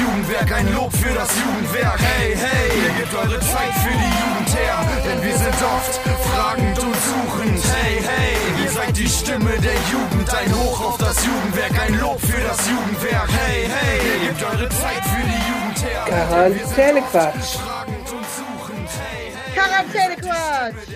Jugendwerk, 0.00 0.52
ein 0.52 0.74
Lob 0.74 0.92
für 0.92 1.12
das 1.14 1.28
Jugendwerk. 1.38 1.98
Hey, 2.00 2.36
hey, 2.36 2.68
ihr 2.84 2.92
gebt 2.98 3.14
eure 3.14 3.40
Zeit 3.40 3.74
für 3.82 3.96
die 4.02 4.12
Jugend 4.20 4.50
her, 4.56 4.78
denn 5.04 5.22
wir 5.22 5.36
sind 5.36 5.58
oft 5.62 5.94
fragend 6.30 6.78
und 6.78 6.94
suchend. 6.94 7.62
Hey, 7.74 8.00
hey, 8.02 8.64
ihr 8.64 8.70
seid 8.70 8.96
die 8.96 9.08
Stimme 9.08 9.58
der 9.58 9.78
Jugend, 9.90 10.34
ein 10.34 10.54
Hoch 10.54 10.80
auf 10.88 10.98
das 10.98 11.24
Jugendwerk, 11.24 11.80
ein 11.80 11.98
Lob 12.00 12.20
für 12.20 12.42
das 12.42 12.58
Jugendwerk. 12.68 13.28
Hey, 13.28 13.66
hey, 13.66 13.98
ihr 14.06 14.28
gebt 14.28 14.42
eure 14.42 14.68
Zeit 14.68 15.02
für 15.04 15.24
die 15.26 15.42
Jugend 15.50 15.78
her. 15.84 16.04
Quarantänequatsch. 16.06 17.56
Fragend 17.56 18.12
und 18.12 18.26
suchend. 18.38 18.88
Hey, 19.02 19.32
hey, 19.34 19.54
Quarantänequatsch. 19.54 20.88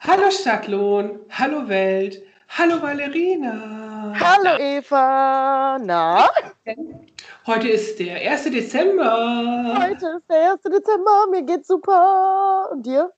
Hallo 0.00 0.30
Stadtlohn, 0.30 1.18
hallo 1.30 1.68
Welt, 1.68 2.22
hallo 2.58 2.80
Valerina. 2.80 4.12
Hallo 4.18 4.58
Eva. 4.58 5.78
Na, 5.82 6.28
Heute 7.46 7.68
ist 7.68 7.98
der 7.98 8.16
1. 8.32 8.44
Dezember. 8.44 9.76
heute 9.80 10.06
ist 10.18 10.28
der 10.30 10.52
1. 10.52 10.62
Dezember. 10.62 11.26
Mir 11.30 11.42
geht's 11.42 11.68
super. 11.68 12.68
Und 12.72 12.84
dir? 12.86 13.12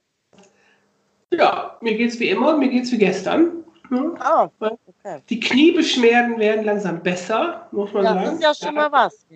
Ja, 1.33 1.77
mir 1.81 1.97
geht's 1.97 2.19
wie 2.21 2.29
immer 2.31 2.57
mir 2.57 2.69
geht's 2.69 2.91
wie 2.93 2.99
gestern. 2.99 3.65
Hm? 3.89 4.17
Ah, 4.21 4.51
okay. 4.61 5.23
Die 5.31 5.41
Kniebeschwerden 5.41 6.39
werden 6.39 6.65
langsam 6.65 7.03
besser, 7.03 7.69
muss 7.73 7.93
man 7.93 8.05
Ja, 8.05 8.15
das 8.15 8.25
sagen. 8.25 8.37
ist 8.37 8.43
ja 8.43 8.55
schon 8.67 8.75
mal 8.75 8.93
was. 8.93 9.27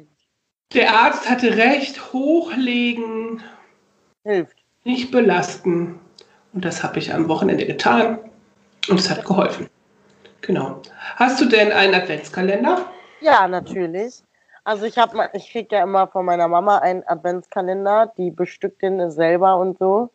Der 0.75 0.91
Arzt 0.95 1.29
hatte 1.29 1.57
recht, 1.57 2.13
hochlegen, 2.13 3.43
Hilft. 4.25 4.57
nicht 4.85 5.11
belasten. 5.11 6.01
Und 6.53 6.65
das 6.67 6.83
habe 6.83 6.99
ich 6.99 7.13
am 7.15 7.29
Wochenende 7.29 7.65
getan 7.67 8.19
und 8.89 8.99
es 9.01 9.09
hat 9.11 9.25
geholfen. 9.25 9.69
Genau. 10.43 10.83
Hast 11.17 11.41
du 11.41 11.47
denn 11.47 11.73
einen 11.73 11.95
Adventskalender? 11.95 12.85
Ja, 13.21 13.49
natürlich. 13.49 14.23
Also 14.65 14.85
ich 14.85 14.99
habe, 14.99 15.31
ich 15.33 15.51
krieg 15.51 15.73
ja 15.73 15.83
immer 15.83 16.07
von 16.09 16.25
meiner 16.25 16.47
Mama 16.49 16.79
einen 16.79 17.03
Adventskalender, 17.07 18.13
die 18.17 18.31
bestückt 18.31 18.83
den 18.83 19.11
selber 19.11 19.57
und 19.57 19.79
so. 19.79 20.11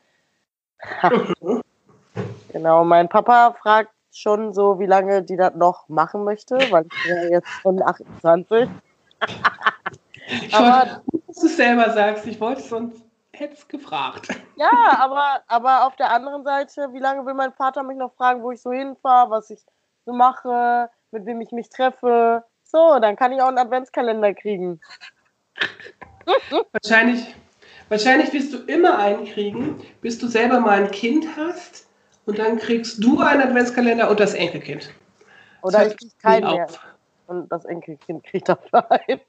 genau, 2.52 2.84
mein 2.84 3.10
Papa 3.10 3.56
fragt 3.62 3.92
schon 4.14 4.54
so, 4.54 4.80
wie 4.80 4.86
lange 4.86 5.24
die 5.24 5.36
das 5.38 5.54
noch 5.56 5.90
machen 5.90 6.24
möchte, 6.24 6.56
weil 6.72 6.86
ich 6.86 7.04
bin 7.04 7.18
ja 7.18 7.30
jetzt 7.30 7.50
schon 7.62 7.82
28. 7.82 8.70
Ich 10.42 10.54
Aber- 10.54 10.66
wollte, 10.88 11.02
dass 11.28 11.36
du 11.38 11.46
es 11.48 11.58
selber 11.58 11.90
sagst. 11.92 12.26
Ich 12.28 12.40
wollte 12.40 12.62
es 12.62 12.70
sonst 12.70 13.02
hätte 13.34 13.54
es 13.54 13.68
gefragt. 13.68 14.28
Ja, 14.56 14.72
aber, 15.00 15.42
aber 15.48 15.86
auf 15.86 15.96
der 15.96 16.10
anderen 16.12 16.44
Seite, 16.44 16.90
wie 16.94 17.00
lange 17.00 17.26
will 17.26 17.36
mein 17.36 17.54
Vater 17.54 17.84
mich 17.84 17.98
noch 17.98 18.14
fragen, 18.16 18.42
wo 18.42 18.52
ich 18.52 18.62
so 18.62 18.72
hinfahre, 18.72 19.30
was 19.30 19.50
ich 19.52 19.60
so 20.08 20.14
mache, 20.14 20.90
mit 21.12 21.26
wem 21.26 21.42
ich 21.42 21.52
mich 21.52 21.70
treffe? 21.70 22.44
So, 22.64 22.98
dann 23.00 23.16
kann 23.16 23.32
ich 23.34 23.42
auch 23.42 23.48
einen 23.50 23.60
Adventskalender 23.60 24.34
kriegen. 24.34 24.80
Wahrscheinlich, 26.72 27.36
wahrscheinlich 27.90 28.34
wirst 28.34 28.54
du 28.54 28.60
immer 28.60 28.98
einen 28.98 29.26
kriegen, 29.26 29.82
bis 30.02 30.18
du 30.18 30.28
selber 30.28 30.60
mal 30.60 30.84
ein 30.84 30.92
Kind 30.92 31.28
hast 31.38 31.88
und 32.26 32.40
dann 32.40 32.58
kriegst 32.58 33.04
du 33.04 33.20
einen 33.22 33.42
Adventskalender 33.42 34.10
und 34.10 34.20
das 34.20 34.34
Enkelkind. 34.34 34.92
Oder 35.62 35.80
Das 35.84 35.94
ich 35.94 35.98
krieg 35.98 36.20
keinen 36.20 36.52
mehr. 36.52 36.68
Und 37.28 37.52
das 37.52 37.66
Enkelkind 37.66 38.24
kriegt 38.24 38.48
dafür 38.48 38.90
einen. 39.08 39.20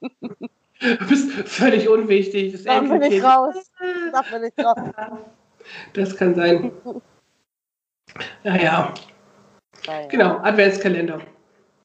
Du 0.80 1.08
bist 1.08 1.32
völlig 1.48 1.88
unwichtig. 1.88 2.52
Das 2.52 2.62
Dann 2.62 2.88
bin 2.88 3.02
ich 3.02 3.14
Enkelkind. 3.14 3.24
raus. 3.24 3.70
Dann 4.12 4.24
bin 4.30 4.52
ich 4.56 4.64
raus. 4.64 4.78
Das 5.92 6.16
kann 6.16 6.34
sein. 6.36 6.72
Naja, 8.42 8.94
Naja. 9.89 10.06
genau, 10.09 10.37
Adventskalender. 10.38 11.21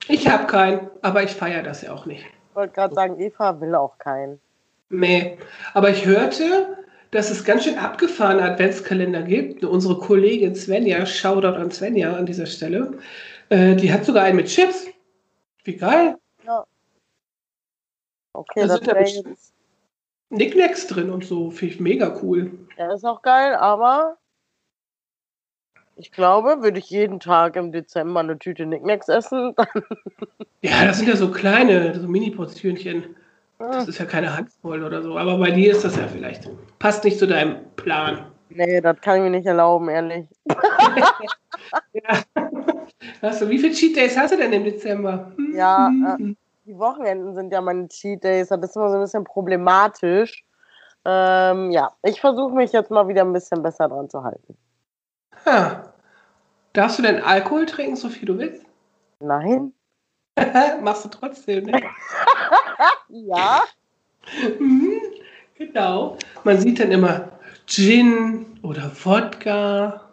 Ich 0.07 0.27
habe 0.27 0.45
keinen, 0.47 0.89
aber 1.01 1.23
ich 1.23 1.31
feiere 1.31 1.63
das 1.63 1.81
ja 1.81 1.93
auch 1.93 2.05
nicht. 2.05 2.25
Ich 2.49 2.55
wollte 2.55 2.73
gerade 2.73 2.93
sagen, 2.93 3.19
Eva 3.19 3.59
will 3.61 3.73
auch 3.73 3.97
keinen. 3.97 4.39
Nee, 4.89 5.37
aber 5.73 5.89
ich 5.89 6.05
hörte, 6.05 6.77
dass 7.11 7.31
es 7.31 7.43
ganz 7.45 7.63
schön 7.63 7.77
abgefahrene 7.77 8.43
Adventskalender 8.43 9.23
gibt. 9.23 9.63
Unsere 9.63 9.97
Kollegin 9.97 10.53
Svenja, 10.55 11.05
Shoutout 11.05 11.55
an 11.57 11.71
Svenja 11.71 12.13
an 12.13 12.25
dieser 12.25 12.45
Stelle, 12.45 12.97
äh, 13.49 13.75
die 13.75 13.91
hat 13.91 14.05
sogar 14.05 14.23
einen 14.23 14.35
mit 14.35 14.47
Chips. 14.47 14.85
Wie 15.63 15.77
geil. 15.77 16.17
Okay, 18.33 18.61
Da 18.61 18.67
das 18.67 18.77
sind 18.77 18.87
ja 18.87 18.99
jetzt. 18.99 19.53
Nicknacks 20.29 20.87
drin 20.87 21.11
und 21.11 21.23
so. 21.23 21.51
Finde 21.51 21.75
ich 21.75 21.79
mega 21.79 22.19
cool. 22.23 22.51
Ja, 22.77 22.91
ist 22.93 23.05
auch 23.05 23.21
geil, 23.21 23.53
aber 23.55 24.17
ich 25.95 26.11
glaube, 26.11 26.61
würde 26.61 26.79
ich 26.79 26.89
jeden 26.89 27.19
Tag 27.19 27.55
im 27.55 27.71
Dezember 27.71 28.19
eine 28.19 28.37
Tüte 28.39 28.65
Nicknacks 28.65 29.09
essen, 29.09 29.53
dann 29.57 29.67
Ja, 30.61 30.85
das 30.85 30.97
sind 30.97 31.09
ja 31.09 31.15
so 31.15 31.31
kleine, 31.31 31.93
so 31.99 32.07
Mini-Portionchen. 32.07 33.15
Das 33.59 33.87
ist 33.87 33.99
ja 33.99 34.05
keine 34.05 34.35
Handvoll 34.35 34.83
oder 34.83 35.01
so. 35.01 35.17
Aber 35.17 35.37
bei 35.37 35.51
dir 35.51 35.71
ist 35.71 35.85
das 35.85 35.95
ja 35.95 36.07
vielleicht. 36.07 36.49
Passt 36.79 37.03
nicht 37.05 37.17
zu 37.17 37.25
deinem 37.27 37.71
Plan. 37.77 38.25
Nee, 38.49 38.81
das 38.81 38.99
kann 38.99 39.17
ich 39.17 39.23
mir 39.23 39.29
nicht 39.29 39.45
erlauben, 39.45 39.89
ehrlich. 39.89 40.27
Ja. 41.93 43.31
Du, 43.39 43.49
wie 43.49 43.59
viele 43.59 43.73
Cheat 43.73 43.95
Days 43.95 44.17
hast 44.17 44.33
du 44.33 44.37
denn 44.37 44.53
im 44.53 44.63
Dezember? 44.63 45.31
Hm, 45.35 45.55
Ja, 45.55 45.89
äh, 45.89 46.33
die 46.65 46.77
Wochenenden 46.77 47.35
sind 47.35 47.51
ja 47.53 47.61
meine 47.61 47.87
Cheat 47.87 48.23
Days, 48.23 48.49
das 48.49 48.59
ist 48.61 48.75
immer 48.75 48.89
so 48.89 48.95
ein 48.95 49.01
bisschen 49.01 49.23
problematisch. 49.23 50.43
Ähm, 51.05 51.71
ja, 51.71 51.91
ich 52.03 52.21
versuche 52.21 52.55
mich 52.55 52.71
jetzt 52.71 52.89
mal 52.91 53.07
wieder 53.07 53.21
ein 53.23 53.33
bisschen 53.33 53.61
besser 53.61 53.89
dran 53.89 54.09
zu 54.09 54.23
halten. 54.23 54.57
Ha. 55.45 55.93
Darfst 56.73 56.97
du 56.99 57.03
denn 57.03 57.21
Alkohol 57.21 57.65
trinken, 57.65 57.95
so 57.95 58.09
viel 58.09 58.25
du 58.25 58.37
willst? 58.37 58.65
Nein? 59.19 59.73
Machst 60.81 61.05
du 61.05 61.09
trotzdem, 61.09 61.65
ne? 61.65 61.81
Ja? 63.09 63.63
Mhm, 64.59 64.99
genau. 65.55 66.17
Man 66.43 66.59
sieht 66.59 66.79
dann 66.79 66.91
immer 66.91 67.29
Gin 67.67 68.59
oder 68.63 68.91
Wodka 69.03 70.09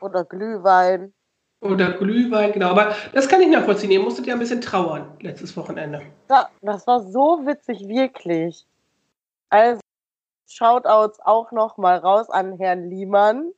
Oder 0.00 0.24
Glühwein. 0.24 1.14
oder 1.62 1.92
Glühwein, 1.92 2.52
genau. 2.52 2.70
Aber 2.70 2.94
das 3.14 3.28
kann 3.28 3.40
ich 3.40 3.48
nachvollziehen. 3.48 3.90
Ihr 3.90 4.00
musstet 4.00 4.26
ja 4.26 4.34
ein 4.34 4.40
bisschen 4.40 4.60
trauern 4.60 5.10
letztes 5.20 5.56
Wochenende. 5.56 6.02
Ja, 6.28 6.50
das 6.60 6.86
war 6.86 7.00
so 7.00 7.46
witzig, 7.46 7.88
wirklich. 7.88 8.66
Also, 9.48 9.80
Shoutouts 10.48 11.20
auch 11.20 11.50
noch 11.52 11.78
mal 11.78 11.96
raus 11.98 12.28
an 12.28 12.58
Herrn 12.58 12.90
Liemann 12.90 13.52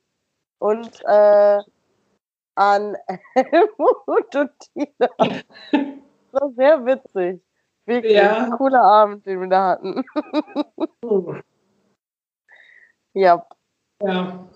und 0.61 1.01
äh, 1.05 1.59
an 2.55 2.95
Helmut 3.33 4.35
und 4.35 4.51
Tina. 4.73 5.09
Das 6.33 6.43
war 6.43 6.51
sehr 6.53 6.85
witzig. 6.85 7.41
Wirklich, 7.85 8.13
Ja. 8.13 8.45
ein 8.45 8.51
cooler 8.51 8.81
Abend, 8.83 9.25
den 9.25 9.41
wir 9.41 9.49
da 9.49 9.69
hatten. 9.71 10.05
Ja, 13.13 13.45
Ja. 14.01 14.47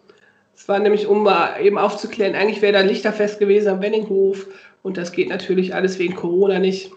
Es 0.56 0.70
war 0.70 0.80
nämlich, 0.80 1.08
um 1.08 1.24
mal 1.24 1.60
eben 1.60 1.78
aufzuklären, 1.78 2.34
eigentlich 2.34 2.62
wäre 2.62 2.72
da 2.72 2.80
Lichterfest 2.80 3.40
gewesen 3.40 3.68
am 3.68 3.82
Wenninghof 3.82 4.48
und 4.84 4.96
das 4.96 5.12
geht 5.12 5.28
natürlich 5.28 5.76
alles 5.76 6.00
wegen 6.00 6.16
Corona 6.16 6.60
nicht. 6.60 6.94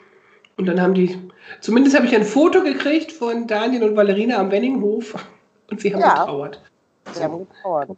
Und 0.56 0.66
dann 0.66 0.80
haben 0.80 0.94
die, 0.94 1.18
zumindest 1.60 1.96
habe 1.96 2.06
ich 2.06 2.14
ein 2.14 2.22
Foto 2.22 2.62
gekriegt 2.62 3.10
von 3.10 3.48
Daniel 3.48 3.82
und 3.82 3.96
Valerina 3.96 4.36
am 4.38 4.52
Wenninghof 4.52 5.16
und 5.70 5.80
sie 5.80 5.92
haben 5.92 6.00
Ja. 6.02 6.20
getrauert. 6.20 6.62
wir 7.14 7.24
haben 7.24 7.38
getrauert. 7.48 7.90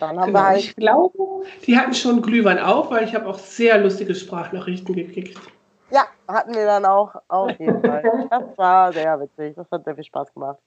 Dann 0.00 0.18
haben 0.18 0.26
Genau. 0.26 0.38
wir 0.38 0.46
halt, 0.46 0.58
Ich 0.60 0.76
glaube, 0.76 1.44
die 1.66 1.76
hatten 1.78 1.94
schon 1.94 2.20
Glühwein 2.22 2.58
auf, 2.58 2.90
weil 2.90 3.04
ich 3.04 3.14
habe 3.14 3.26
auch 3.26 3.38
sehr 3.38 3.78
lustige 3.78 4.14
Sprachnachrichten 4.14 4.94
gekriegt. 4.94 5.38
ja, 5.90 6.04
hatten 6.28 6.54
wir 6.54 6.66
dann 6.66 6.84
auch 6.84 7.14
auf 7.28 7.50
jeden 7.58 7.80
Fall. 7.82 8.02
Das 8.30 8.58
war 8.58 8.92
sehr 8.92 9.18
witzig. 9.20 9.54
Das 9.56 9.70
hat 9.70 9.84
sehr 9.84 9.94
viel 9.94 10.04
Spaß 10.04 10.32
gemacht. 10.34 10.58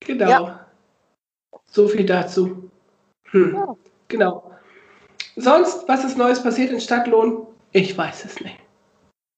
Genau. 0.00 0.28
Ja. 0.28 0.66
So 1.66 1.86
viel 1.88 2.06
dazu. 2.06 2.70
Hm. 3.30 3.54
Ja. 3.54 3.76
Genau. 4.08 4.50
Sonst, 5.36 5.86
was 5.88 6.04
ist 6.04 6.16
Neues 6.18 6.42
passiert 6.42 6.70
in 6.72 6.80
Stadtlohn? 6.80 7.46
Ich 7.72 7.96
weiß 7.96 8.24
es 8.24 8.40
nicht. 8.40 8.58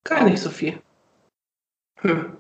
Gar 0.05 0.25
nicht 0.25 0.41
so 0.41 0.49
viel. 0.50 0.81
Hm. 2.00 2.37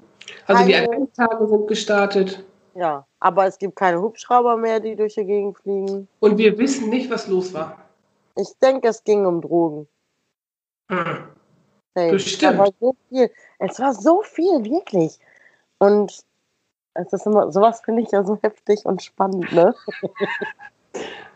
Also 0.46 0.64
die 0.64 0.72
Keine- 0.72 0.86
Adventstage 0.86 1.46
sind 1.48 1.66
gestartet 1.68 2.44
Ja, 2.74 3.06
aber 3.20 3.46
es 3.46 3.58
gibt 3.58 3.76
keine 3.76 4.00
Hubschrauber 4.00 4.56
mehr, 4.56 4.80
die 4.80 4.96
durch 4.96 5.14
die 5.14 5.24
Gegend 5.24 5.58
fliegen. 5.58 6.08
und 6.20 6.38
wir 6.38 6.56
wissen 6.58 6.88
nicht, 6.88 7.10
was 7.10 7.28
los 7.28 7.52
war. 7.52 7.78
Ich 8.36 8.48
denke, 8.62 8.88
es 8.88 9.04
ging 9.04 9.26
um 9.26 9.40
Drogen. 9.42 9.86
Hm. 10.90 11.24
Hey, 11.94 12.10
Bestimmt. 12.12 12.52
Es 12.54 12.58
war 12.58 12.70
so 12.80 12.96
viel. 13.08 13.30
Es 13.58 13.78
war 13.78 13.92
so 13.92 14.22
viel, 14.22 14.64
wirklich. 14.64 15.18
Und 15.78 16.24
es 16.94 17.12
ist 17.12 17.26
immer, 17.26 17.52
sowas 17.52 17.82
finde 17.84 18.02
ich 18.02 18.10
ja 18.10 18.24
so 18.24 18.38
heftig 18.42 18.84
und 18.86 19.02
spannend, 19.02 19.52
ne? 19.52 19.74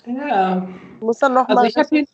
Ja. 0.07 0.67
Muss 1.01 1.19
dann 1.19 1.35
noch 1.35 1.49
Also 1.49 1.55
mal 1.61 1.67
ich 1.69 1.77
hab 1.77 1.89
hier- 1.89 2.07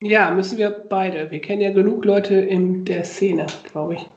ja, 0.00 0.30
müssen 0.32 0.58
wir 0.58 0.70
beide. 0.70 1.30
Wir 1.30 1.40
kennen 1.40 1.60
ja 1.62 1.72
genug 1.72 2.04
Leute 2.04 2.34
in 2.34 2.84
der 2.84 3.04
Szene, 3.04 3.46
glaube 3.70 3.94
ich. 3.94 4.10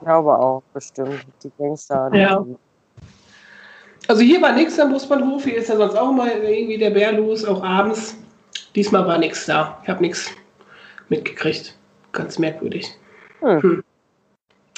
Ich 0.00 0.06
glaube 0.06 0.38
auch, 0.38 0.62
bestimmt. 0.72 1.24
Die 1.42 1.52
Gangster. 1.58 2.10
Ja. 2.14 2.44
Also 4.08 4.22
hier 4.22 4.40
war 4.40 4.52
nichts 4.52 4.78
am 4.80 4.90
Busbahnhof. 4.90 5.44
Hier 5.44 5.56
ist 5.58 5.68
ja 5.68 5.76
sonst 5.76 5.94
auch 5.94 6.10
mal 6.10 6.30
irgendwie 6.30 6.78
der 6.78 6.90
Bär 6.90 7.12
los, 7.12 7.44
auch 7.44 7.62
abends. 7.62 8.16
Diesmal 8.74 9.06
war 9.06 9.18
nichts 9.18 9.46
da. 9.46 9.78
Ich 9.82 9.88
habe 9.88 10.00
nichts 10.00 10.30
mitgekriegt. 11.10 11.76
Ganz 12.12 12.38
merkwürdig. 12.38 12.88
Hm. 13.40 13.62
Hm. 13.62 13.84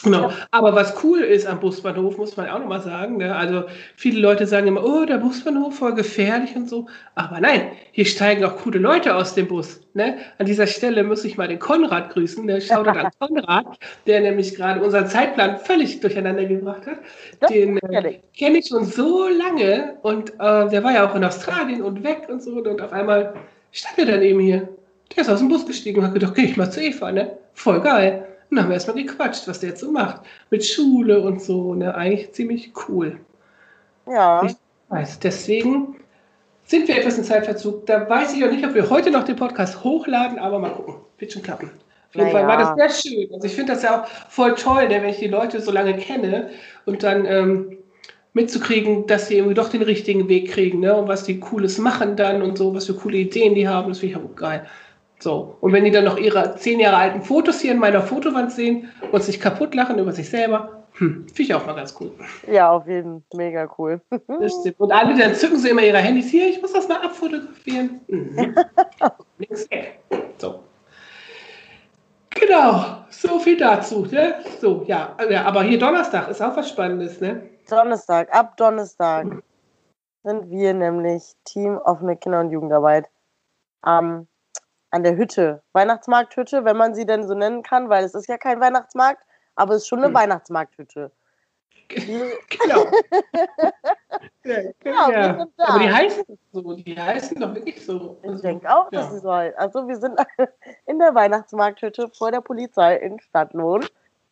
Genau. 0.02 0.32
Aber 0.50 0.75
was 0.75 1.02
cool 1.04 1.20
ist 1.20 1.46
am 1.46 1.60
Busbahnhof, 1.60 2.19
muss 2.19 2.37
man 2.37 2.49
auch 2.49 2.58
nochmal 2.58 2.81
sagen. 2.81 3.19
Ne? 3.19 3.34
Also 3.34 3.64
viele 3.96 4.20
Leute 4.20 4.46
sagen 4.46 4.66
immer, 4.66 4.84
oh, 4.84 5.04
der 5.04 5.19
Busbahnhof 5.19 5.76
voll 5.76 5.94
gefährlich 5.94 6.56
und 6.56 6.69
so. 6.69 6.87
Aber 7.14 7.40
nein, 7.40 7.69
hier 7.93 8.04
steigen 8.04 8.44
auch 8.44 8.56
coole 8.56 8.78
Leute 8.78 9.14
aus 9.14 9.34
dem 9.34 9.49
Bus. 9.49 9.81
Ne? 9.94 10.16
An 10.38 10.46
dieser 10.46 10.66
Stelle 10.66 11.04
muss 11.04 11.25
ich 11.25 11.37
mal 11.37 11.49
den 11.49 11.58
Konrad 11.58 12.10
grüßen. 12.10 12.46
Der 12.46 12.60
schaut 12.60 12.88
an 12.88 13.10
Konrad, 13.19 13.78
der 14.06 14.20
nämlich 14.20 14.54
gerade 14.54 14.81
unseren 14.81 15.06
Zeitplan 15.06 15.58
völlig 15.58 16.00
durcheinander 16.00 16.44
gebracht 16.44 16.87
hat. 16.87 16.98
Das 17.40 17.50
Den 17.50 17.78
äh, 17.78 18.20
kenne 18.37 18.58
ich 18.58 18.69
schon 18.69 18.84
so 18.84 19.28
lange 19.28 19.98
und 20.02 20.31
äh, 20.34 20.69
der 20.69 20.82
war 20.82 20.93
ja 20.93 21.08
auch 21.08 21.14
in 21.14 21.25
Australien 21.25 21.82
und 21.82 22.02
weg 22.02 22.28
und 22.28 22.43
so. 22.43 22.52
Und 22.52 22.81
auf 22.81 22.93
einmal 22.93 23.34
stand 23.70 23.98
er 23.98 24.06
dann 24.06 24.22
eben 24.22 24.40
hier. 24.40 24.69
Der 25.14 25.22
ist 25.22 25.31
aus 25.31 25.40
dem 25.40 25.48
Bus 25.48 25.66
gestiegen 25.66 26.00
und 26.00 26.06
hat 26.06 26.14
gedacht, 26.14 26.34
geh 26.34 26.43
ich 26.43 26.56
mal 26.56 26.70
zu 26.70 26.81
Eva, 26.81 27.12
ne? 27.12 27.37
Voll 27.55 27.81
geil. 27.81 28.26
Und 28.52 28.56
dann 28.56 28.64
haben 28.64 28.70
wir 28.72 28.75
erstmal 28.75 29.02
gequatscht, 29.02 29.49
was 29.49 29.60
der 29.60 29.70
jetzt 29.70 29.81
so 29.81 29.90
macht. 29.90 30.20
Mit 30.50 30.62
Schule 30.62 31.22
und 31.22 31.40
so, 31.40 31.72
ne? 31.75 31.94
Eigentlich 31.94 32.32
ziemlich 32.32 32.70
cool. 32.87 33.19
Ja, 34.06 34.44
Ich 34.44 34.54
weiß. 34.90 35.20
Deswegen 35.20 35.96
sind 36.64 36.87
wir 36.87 36.99
etwas 36.99 37.16
in 37.16 37.25
Zeitverzug. 37.25 37.87
Da 37.87 38.06
weiß 38.06 38.34
ich 38.34 38.44
auch 38.44 38.50
nicht, 38.50 38.62
ob 38.66 38.75
wir 38.75 38.90
heute 38.90 39.10
noch 39.10 39.25
den 39.25 39.37
Podcast 39.37 39.82
hochladen, 39.82 40.38
aber 40.38 40.58
mal 40.58 40.69
gucken. 40.69 40.96
Wird 41.16 41.32
schon 41.32 41.40
klappen. 41.40 41.70
Auf 42.10 42.14
jeden 42.14 42.26
Na 42.26 42.32
Fall 42.32 42.46
war 42.46 42.58
das 42.58 43.02
sehr 43.02 43.10
schön. 43.10 43.32
Also 43.32 43.46
ich 43.46 43.54
finde 43.54 43.72
das 43.72 43.84
ja 43.84 44.02
auch 44.02 44.06
voll 44.28 44.55
toll, 44.55 44.87
ne, 44.87 45.00
wenn 45.00 45.08
ich 45.08 45.19
die 45.19 45.28
Leute 45.28 45.62
so 45.62 45.72
lange 45.72 45.96
kenne 45.96 46.50
und 46.84 47.02
dann 47.02 47.25
ähm, 47.25 47.78
mitzukriegen, 48.34 49.06
dass 49.06 49.28
sie 49.28 49.37
irgendwie 49.37 49.55
doch 49.55 49.70
den 49.70 49.81
richtigen 49.81 50.28
Weg 50.28 50.50
kriegen, 50.50 50.81
ne? 50.81 50.94
Und 50.94 51.08
was 51.08 51.25
die 51.25 51.40
Cooles 51.40 51.78
machen 51.78 52.16
dann 52.16 52.43
und 52.43 52.58
so, 52.58 52.75
was 52.75 52.84
für 52.84 52.94
coole 52.94 53.16
Ideen 53.16 53.55
die 53.55 53.66
haben, 53.66 53.88
das 53.88 54.00
finde 54.00 54.19
ich 54.19 54.22
auch 54.22 54.37
geil. 54.37 54.66
So. 55.22 55.56
Und 55.60 55.72
wenn 55.72 55.84
die 55.84 55.92
dann 55.92 56.04
noch 56.04 56.19
ihre 56.19 56.56
zehn 56.56 56.80
Jahre 56.80 56.96
alten 56.96 57.22
Fotos 57.22 57.60
hier 57.60 57.70
in 57.70 57.78
meiner 57.78 58.02
Fotowand 58.02 58.50
sehen 58.50 58.90
und 59.12 59.22
sich 59.22 59.38
kaputt 59.38 59.72
lachen 59.72 59.98
über 59.98 60.10
sich 60.10 60.28
selber, 60.28 60.84
hm, 60.94 61.28
finde 61.28 61.42
ich 61.42 61.54
auch 61.54 61.64
mal 61.64 61.74
ganz 61.74 61.94
cool. 62.00 62.10
ja, 62.50 62.70
auf 62.70 62.88
jeden 62.88 63.22
Fall. 63.30 63.38
Mega 63.38 63.69
cool. 63.78 64.00
Das 64.26 64.52
stimmt. 64.60 64.80
Und 64.80 64.90
alle 64.90 65.16
dann 65.16 65.34
zücken 65.34 65.58
sie 65.58 65.69
immer 65.69 65.82
ihre 65.82 65.98
Handys. 65.98 66.28
Hier, 66.28 66.48
ich 66.48 66.60
muss 66.60 66.72
das 66.72 66.88
mal 66.88 67.00
abfotografieren. 67.02 68.00
Mhm. 68.08 68.56
Nix 69.38 69.70
weg. 69.70 70.00
So. 70.38 70.64
Genau, 72.30 73.04
so 73.08 73.38
viel 73.38 73.56
dazu. 73.56 74.04
Ne? 74.10 74.34
So, 74.60 74.82
ja. 74.88 75.14
Aber 75.44 75.62
hier 75.62 75.78
Donnerstag 75.78 76.28
ist 76.30 76.42
auch 76.42 76.56
was 76.56 76.69
Spannendes, 76.69 77.20
ne? 77.20 77.48
Donnerstag, 77.70 78.34
ab 78.34 78.56
Donnerstag 78.56 79.26
sind 80.24 80.50
wir 80.50 80.74
nämlich 80.74 81.22
Team 81.44 81.78
offene 81.78 82.16
Kinder- 82.16 82.40
und 82.40 82.50
Jugendarbeit 82.50 83.08
ähm, 83.86 84.26
an 84.92 85.02
der 85.02 85.16
Hütte. 85.16 85.62
Weihnachtsmarkthütte, 85.72 86.64
wenn 86.64 86.76
man 86.76 86.94
sie 86.94 87.06
denn 87.06 87.26
so 87.26 87.34
nennen 87.34 87.62
kann, 87.62 87.88
weil 87.88 88.04
es 88.04 88.14
ist 88.14 88.28
ja 88.28 88.38
kein 88.38 88.60
Weihnachtsmarkt, 88.60 89.24
aber 89.56 89.74
es 89.74 89.82
ist 89.82 89.88
schon 89.88 89.98
eine 89.98 90.08
Hm. 90.08 90.14
Weihnachtsmarkthütte. 90.14 91.10
Genau. 91.88 92.86
ja, 94.44 94.60
Ja, 95.10 95.38
sind 95.38 95.52
da. 95.58 95.64
Aber 95.66 95.78
die 95.80 95.92
heißen 95.92 96.38
so, 96.52 96.74
die 96.74 96.98
heißen 96.98 97.38
doch 97.40 97.54
wirklich 97.54 97.84
so. 97.84 98.16
ich 98.22 98.28
Also, 98.30 98.42
denke 98.42 98.70
auch, 98.74 98.88
dass 98.90 99.06
ja. 99.06 99.10
sie 99.12 99.18
so 99.18 99.32
halt. 99.32 99.58
Also 99.58 99.86
wir 99.88 99.96
sind 99.96 100.18
in 100.86 100.98
der 100.98 101.14
Weihnachtsmarkthütte 101.14 102.08
vor 102.16 102.30
der 102.30 102.40
Polizei 102.40 102.96
in 102.96 103.20
Stadtlohn. 103.20 103.84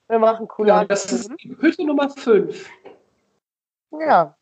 Wir 0.09 0.19
machen 0.19 0.49
coole 0.49 0.69
Ja, 0.71 0.85
das 0.85 1.05
ist 1.13 1.31
Hütte 1.61 1.85
Nummer 1.85 2.09
5. 2.09 2.71
Ja. 4.01 4.35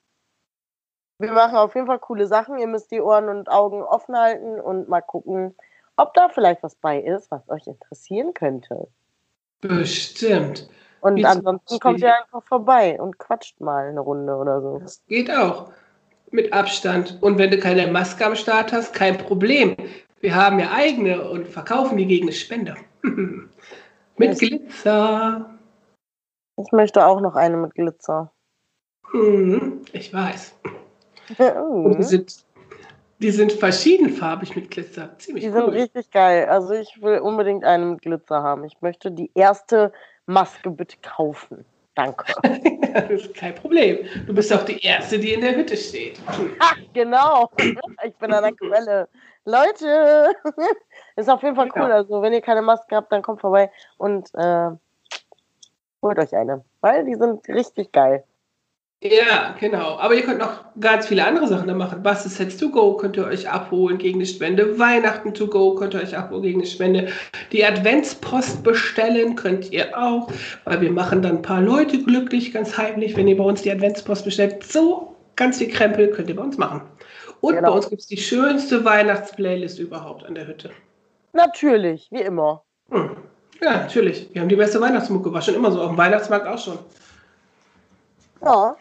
Wir 1.18 1.32
machen 1.32 1.56
auf 1.56 1.74
jeden 1.74 1.88
Fall 1.88 1.98
coole 1.98 2.26
Sachen. 2.26 2.58
Ihr 2.58 2.68
müsst 2.68 2.90
die 2.92 3.00
Ohren 3.00 3.28
und 3.28 3.48
Augen 3.48 3.82
offen 3.82 4.16
halten 4.16 4.60
und 4.60 4.88
mal 4.88 5.00
gucken, 5.00 5.56
ob 5.98 6.14
da 6.14 6.28
vielleicht 6.28 6.62
was 6.62 6.76
bei 6.76 6.98
ist, 7.00 7.30
was 7.30 7.48
euch 7.48 7.66
interessieren 7.66 8.32
könnte. 8.32 8.88
Bestimmt. 9.60 10.68
Und 11.00 11.16
zum 11.16 11.26
ansonsten 11.26 11.78
kommt 11.78 12.00
ihr 12.00 12.14
einfach 12.14 12.42
vorbei 12.42 13.00
und 13.00 13.18
quatscht 13.18 13.60
mal 13.60 13.88
eine 13.88 14.00
Runde 14.00 14.34
oder 14.34 14.60
so. 14.60 14.78
Das 14.78 15.04
geht 15.06 15.30
auch. 15.30 15.70
Mit 16.30 16.52
Abstand. 16.52 17.18
Und 17.22 17.38
wenn 17.38 17.50
du 17.50 17.58
keine 17.58 17.86
Maske 17.86 18.26
am 18.26 18.34
Start 18.34 18.72
hast, 18.72 18.92
kein 18.94 19.16
Problem. 19.16 19.76
Wir 20.20 20.34
haben 20.34 20.58
ja 20.58 20.72
eigene 20.72 21.28
und 21.30 21.46
verkaufen 21.48 21.96
die 21.96 22.06
gegen 22.06 22.26
eine 22.26 22.32
Spende. 22.32 22.74
mit 23.02 24.30
Das- 24.30 24.38
Glitzer. 24.38 25.54
Ich 26.56 26.72
möchte 26.72 27.06
auch 27.06 27.20
noch 27.20 27.36
eine 27.36 27.56
mit 27.56 27.74
Glitzer. 27.74 28.32
Mhm, 29.12 29.82
ich 29.92 30.12
weiß. 30.12 30.54
Und 31.38 31.92
die 31.92 31.96
die 31.98 32.02
sind, 32.02 32.44
die 33.20 33.30
sind 33.30 33.52
verschiedenfarbig 33.52 34.54
mit 34.54 34.70
Glitzer. 34.70 35.16
Ziemlich 35.18 35.44
sind 35.44 35.54
cool. 35.54 35.70
richtig 35.70 36.10
geil. 36.10 36.48
Also 36.48 36.74
ich 36.74 37.02
will 37.02 37.18
unbedingt 37.18 37.64
eine 37.64 37.84
mit 37.84 38.02
Glitzer 38.02 38.42
haben. 38.42 38.64
Ich 38.64 38.80
möchte 38.80 39.10
die 39.10 39.30
erste 39.34 39.92
Maske 40.26 40.70
bitte 40.70 40.96
kaufen. 41.02 41.64
Danke. 41.94 42.32
das 42.92 43.10
ist 43.10 43.34
kein 43.34 43.56
Problem. 43.56 44.06
Du 44.26 44.32
bist 44.32 44.52
auch 44.52 44.64
die 44.64 44.80
Erste, 44.80 45.18
die 45.18 45.32
in 45.32 45.40
der 45.40 45.56
Hütte 45.56 45.76
steht. 45.76 46.20
Ha, 46.28 46.76
genau. 46.92 47.50
Ich 48.04 48.14
bin 48.16 48.32
an 48.32 48.44
der 48.44 48.52
Quelle. 48.52 49.08
Leute, 49.44 50.32
ist 51.16 51.28
auf 51.28 51.42
jeden 51.42 51.56
Fall 51.56 51.70
cool. 51.74 51.82
Genau. 51.82 51.94
Also, 51.94 52.22
wenn 52.22 52.32
ihr 52.32 52.40
keine 52.40 52.62
Maske 52.62 52.94
habt, 52.94 53.10
dann 53.10 53.22
kommt 53.22 53.40
vorbei 53.40 53.72
und 53.96 54.28
äh, 54.34 54.70
holt 56.02 56.18
euch 56.18 56.36
eine. 56.36 56.64
Weil 56.82 57.04
die 57.04 57.16
sind 57.16 57.48
richtig 57.48 57.90
geil. 57.90 58.22
Ja, 59.00 59.54
genau. 59.60 59.96
Aber 59.98 60.14
ihr 60.14 60.22
könnt 60.22 60.40
noch 60.40 60.64
ganz 60.80 61.06
viele 61.06 61.24
andere 61.24 61.46
Sachen 61.46 61.68
da 61.68 61.74
machen. 61.74 62.02
Bastelsets 62.02 62.56
to 62.56 62.68
go 62.68 62.96
könnt 62.96 63.16
ihr 63.16 63.26
euch 63.26 63.48
abholen 63.48 63.96
gegen 63.96 64.18
eine 64.18 64.26
Spende. 64.26 64.76
Weihnachten 64.76 65.34
to 65.34 65.46
go 65.46 65.76
könnt 65.76 65.94
ihr 65.94 66.00
euch 66.00 66.16
abholen 66.16 66.42
gegen 66.42 66.58
eine 66.60 66.66
Spende. 66.68 67.08
Die 67.52 67.64
Adventspost 67.64 68.64
bestellen 68.64 69.36
könnt 69.36 69.70
ihr 69.72 69.96
auch, 69.96 70.32
weil 70.64 70.80
wir 70.80 70.90
machen 70.90 71.22
dann 71.22 71.36
ein 71.36 71.42
paar 71.42 71.60
Leute 71.60 72.02
glücklich, 72.02 72.52
ganz 72.52 72.76
heimlich, 72.76 73.16
wenn 73.16 73.28
ihr 73.28 73.36
bei 73.36 73.44
uns 73.44 73.62
die 73.62 73.70
Adventspost 73.70 74.24
bestellt. 74.24 74.64
So 74.64 75.14
ganz 75.36 75.58
viel 75.58 75.68
Krempel 75.68 76.08
könnt 76.10 76.28
ihr 76.28 76.36
bei 76.36 76.42
uns 76.42 76.58
machen. 76.58 76.82
Und 77.40 77.54
Genau. 77.54 77.70
bei 77.70 77.76
uns 77.76 77.88
gibt 77.88 78.00
es 78.00 78.08
die 78.08 78.16
schönste 78.16 78.84
Weihnachtsplaylist 78.84 79.78
überhaupt 79.78 80.24
an 80.26 80.34
der 80.34 80.48
Hütte. 80.48 80.70
Natürlich, 81.34 82.08
wie 82.10 82.22
immer. 82.22 82.64
Hm. 82.90 83.10
Ja, 83.62 83.76
natürlich. 83.76 84.28
Wir 84.32 84.40
haben 84.40 84.48
die 84.48 84.56
beste 84.56 84.80
Weihnachtsmucke, 84.80 85.32
war 85.32 85.42
schon 85.42 85.54
immer 85.54 85.70
so. 85.70 85.80
Auf 85.82 85.90
dem 85.90 85.98
Weihnachtsmarkt 85.98 86.48
auch 86.48 86.58
schon. 86.58 86.78
Ja, 88.44 88.76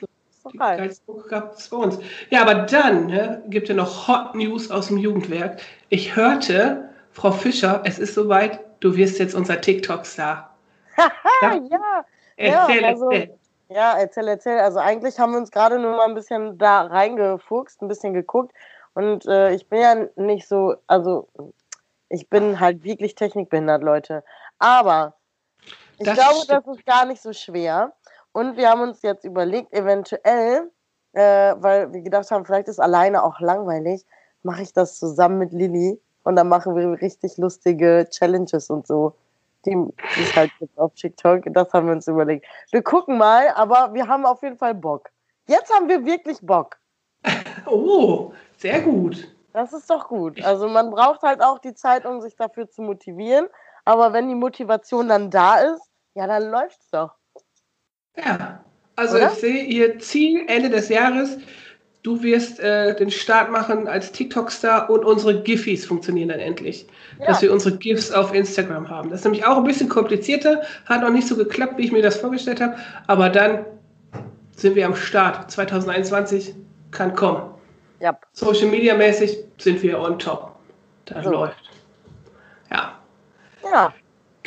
geil. 0.57 0.77
geilste 0.77 1.11
Mucke 1.11 1.27
gab 1.29 1.53
es 1.53 1.67
bei 1.69 1.77
uns. 1.77 1.99
Ja, 2.29 2.41
aber 2.41 2.55
dann 2.55 3.07
ne, 3.07 3.43
gibt 3.47 3.69
es 3.69 3.75
noch 3.75 4.07
Hot 4.07 4.35
News 4.35 4.71
aus 4.71 4.87
dem 4.87 4.97
Jugendwerk. 4.97 5.59
Ich 5.89 6.15
hörte, 6.15 6.89
Frau 7.11 7.31
Fischer, 7.31 7.81
es 7.85 7.99
ist 7.99 8.13
soweit, 8.13 8.59
du 8.79 8.95
wirst 8.95 9.19
jetzt 9.19 9.35
unser 9.35 9.59
TikTok-Star. 9.61 10.53
Ah, 10.97 11.53
Ja. 11.53 11.61
ja. 11.69 12.05
Erzähl, 12.37 12.81
Ja, 12.81 12.87
also- 12.87 13.09
erzähl. 13.11 13.33
Ja, 13.69 13.97
erzähl, 13.97 14.27
erzähl. 14.29 14.59
Also 14.59 14.79
eigentlich 14.79 15.19
haben 15.19 15.33
wir 15.33 15.39
uns 15.39 15.51
gerade 15.51 15.77
nur 15.77 15.97
mal 15.97 16.05
ein 16.07 16.15
bisschen 16.15 16.57
da 16.57 16.83
reingefuchst, 16.83 17.81
ein 17.81 17.89
bisschen 17.89 18.13
geguckt. 18.13 18.53
Und 18.93 19.25
äh, 19.25 19.51
ich 19.51 19.67
bin 19.67 19.81
ja 19.81 19.95
nicht 20.15 20.47
so, 20.47 20.75
also 20.87 21.27
ich 22.07 22.29
bin 22.29 22.61
halt 22.61 22.83
wirklich 22.85 23.15
technikbehindert, 23.15 23.83
Leute. 23.83 24.23
Aber 24.57 25.15
ich 25.99 26.05
Das 26.05 26.15
glaube, 26.17 26.35
stimmt. 26.43 26.65
das 26.65 26.77
ist 26.77 26.85
gar 26.85 27.05
nicht 27.05 27.21
so 27.21 27.33
schwer. 27.33 27.91
Und 28.37 28.55
wir 28.55 28.69
haben 28.69 28.81
uns 28.81 29.01
jetzt 29.01 29.25
überlegt, 29.25 29.73
eventuell, 29.73 30.69
äh, 31.13 31.55
weil 31.57 31.91
wir 31.91 32.01
gedacht 32.01 32.29
haben, 32.29 32.45
vielleicht 32.45 32.67
ist 32.67 32.79
alleine 32.79 33.23
auch 33.23 33.39
langweilig, 33.39 34.05
mache 34.43 34.61
ich 34.61 34.73
das 34.73 34.99
zusammen 34.99 35.39
mit 35.39 35.53
Lilly 35.53 35.99
und 36.23 36.35
dann 36.35 36.47
machen 36.47 36.75
wir 36.75 37.01
richtig 37.01 37.37
lustige 37.37 38.07
Challenges 38.11 38.69
und 38.69 38.85
so. 38.85 39.15
Die 39.65 39.75
es 40.21 40.35
halt 40.35 40.51
gibt 40.59 40.77
auf 40.77 40.93
TikTok. 40.93 41.45
Das 41.47 41.73
haben 41.73 41.87
wir 41.87 41.93
uns 41.93 42.07
überlegt. 42.07 42.45
Wir 42.69 42.83
gucken 42.83 43.17
mal, 43.17 43.47
aber 43.55 43.95
wir 43.95 44.07
haben 44.07 44.23
auf 44.27 44.43
jeden 44.43 44.59
Fall 44.59 44.75
Bock. 44.75 45.09
Jetzt 45.47 45.73
haben 45.73 45.89
wir 45.89 46.05
wirklich 46.05 46.37
Bock. 46.41 46.77
Oh, 47.65 48.33
sehr 48.57 48.81
gut. 48.81 49.27
Das 49.51 49.73
ist 49.73 49.89
doch 49.89 50.07
gut. 50.07 50.45
Also 50.45 50.67
man 50.67 50.91
braucht 50.91 51.23
halt 51.23 51.41
auch 51.41 51.57
die 51.57 51.73
Zeit, 51.73 52.05
um 52.05 52.21
sich 52.21 52.35
dafür 52.35 52.69
zu 52.69 52.83
motivieren. 52.83 53.47
Aber 53.83 54.13
wenn 54.13 54.29
die 54.29 54.35
Motivation 54.35 55.09
dann 55.09 55.31
da 55.31 55.57
ist, 55.61 55.81
ja, 56.13 56.27
dann 56.27 56.51
läuft's 56.51 56.91
doch. 56.91 57.16
Ja, 58.23 58.63
also 58.95 59.15
Oder? 59.17 59.31
ich 59.31 59.39
sehe 59.39 59.63
ihr 59.63 59.99
Ziel 59.99 60.41
Ende 60.47 60.69
des 60.69 60.89
Jahres. 60.89 61.37
Du 62.03 62.23
wirst 62.23 62.59
äh, 62.59 62.95
den 62.95 63.11
Start 63.11 63.51
machen 63.51 63.87
als 63.87 64.11
TikTok-Star 64.13 64.89
und 64.89 65.03
unsere 65.03 65.41
Giffies 65.41 65.85
funktionieren 65.85 66.29
dann 66.29 66.39
endlich. 66.39 66.87
Dass 67.19 67.37
Ja. 67.37 67.47
wir 67.47 67.53
unsere 67.53 67.75
GIFs 67.77 68.11
auf 68.11 68.33
Instagram 68.33 68.89
haben. 68.89 69.09
Das 69.09 69.19
ist 69.19 69.25
nämlich 69.25 69.45
auch 69.45 69.57
ein 69.57 69.63
bisschen 69.65 69.89
komplizierter, 69.89 70.61
hat 70.85 71.01
noch 71.01 71.09
nicht 71.09 71.27
so 71.27 71.35
geklappt, 71.35 71.77
wie 71.77 71.83
ich 71.85 71.91
mir 71.91 72.01
das 72.01 72.17
vorgestellt 72.17 72.61
habe. 72.61 72.77
Aber 73.07 73.29
dann 73.29 73.65
sind 74.55 74.75
wir 74.75 74.85
am 74.85 74.95
Start. 74.95 75.51
2021 75.51 76.55
kann 76.91 77.13
kommen. 77.13 77.41
Ja. 77.99 78.17
Social 78.31 78.67
Media 78.67 78.95
mäßig 78.95 79.37
sind 79.57 79.81
wir 79.83 79.99
on 79.99 80.17
top. 80.17 80.55
Das 81.05 81.23
So. 81.25 81.31
läuft. 81.31 81.57
Ja. 82.71 82.97
Ja. 83.63 83.93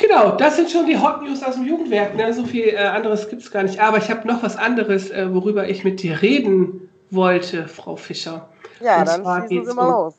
Genau, 0.01 0.31
das 0.31 0.55
sind 0.55 0.69
schon 0.71 0.85
die 0.87 0.97
Hot 0.97 1.21
News 1.21 1.43
aus 1.43 1.55
dem 1.55 1.65
Jugendwerk. 1.65 2.15
Ne? 2.15 2.33
So 2.33 2.45
viel 2.45 2.69
äh, 2.69 2.77
anderes 2.77 3.29
gibt 3.29 3.41
es 3.43 3.51
gar 3.51 3.63
nicht. 3.63 3.79
Aber 3.79 3.97
ich 3.97 4.09
habe 4.09 4.27
noch 4.27 4.41
was 4.41 4.57
anderes, 4.57 5.11
äh, 5.11 5.33
worüber 5.33 5.69
ich 5.69 5.83
mit 5.83 6.01
dir 6.01 6.21
reden 6.21 6.89
wollte, 7.11 7.67
Frau 7.67 7.95
Fischer. 7.95 8.49
Ja, 8.79 8.99
Und 8.99 9.07
dann 9.07 9.47
schießen 9.47 9.65
Sie 9.67 9.73
mal 9.75 9.85
um- 9.87 9.91
los. 9.91 10.15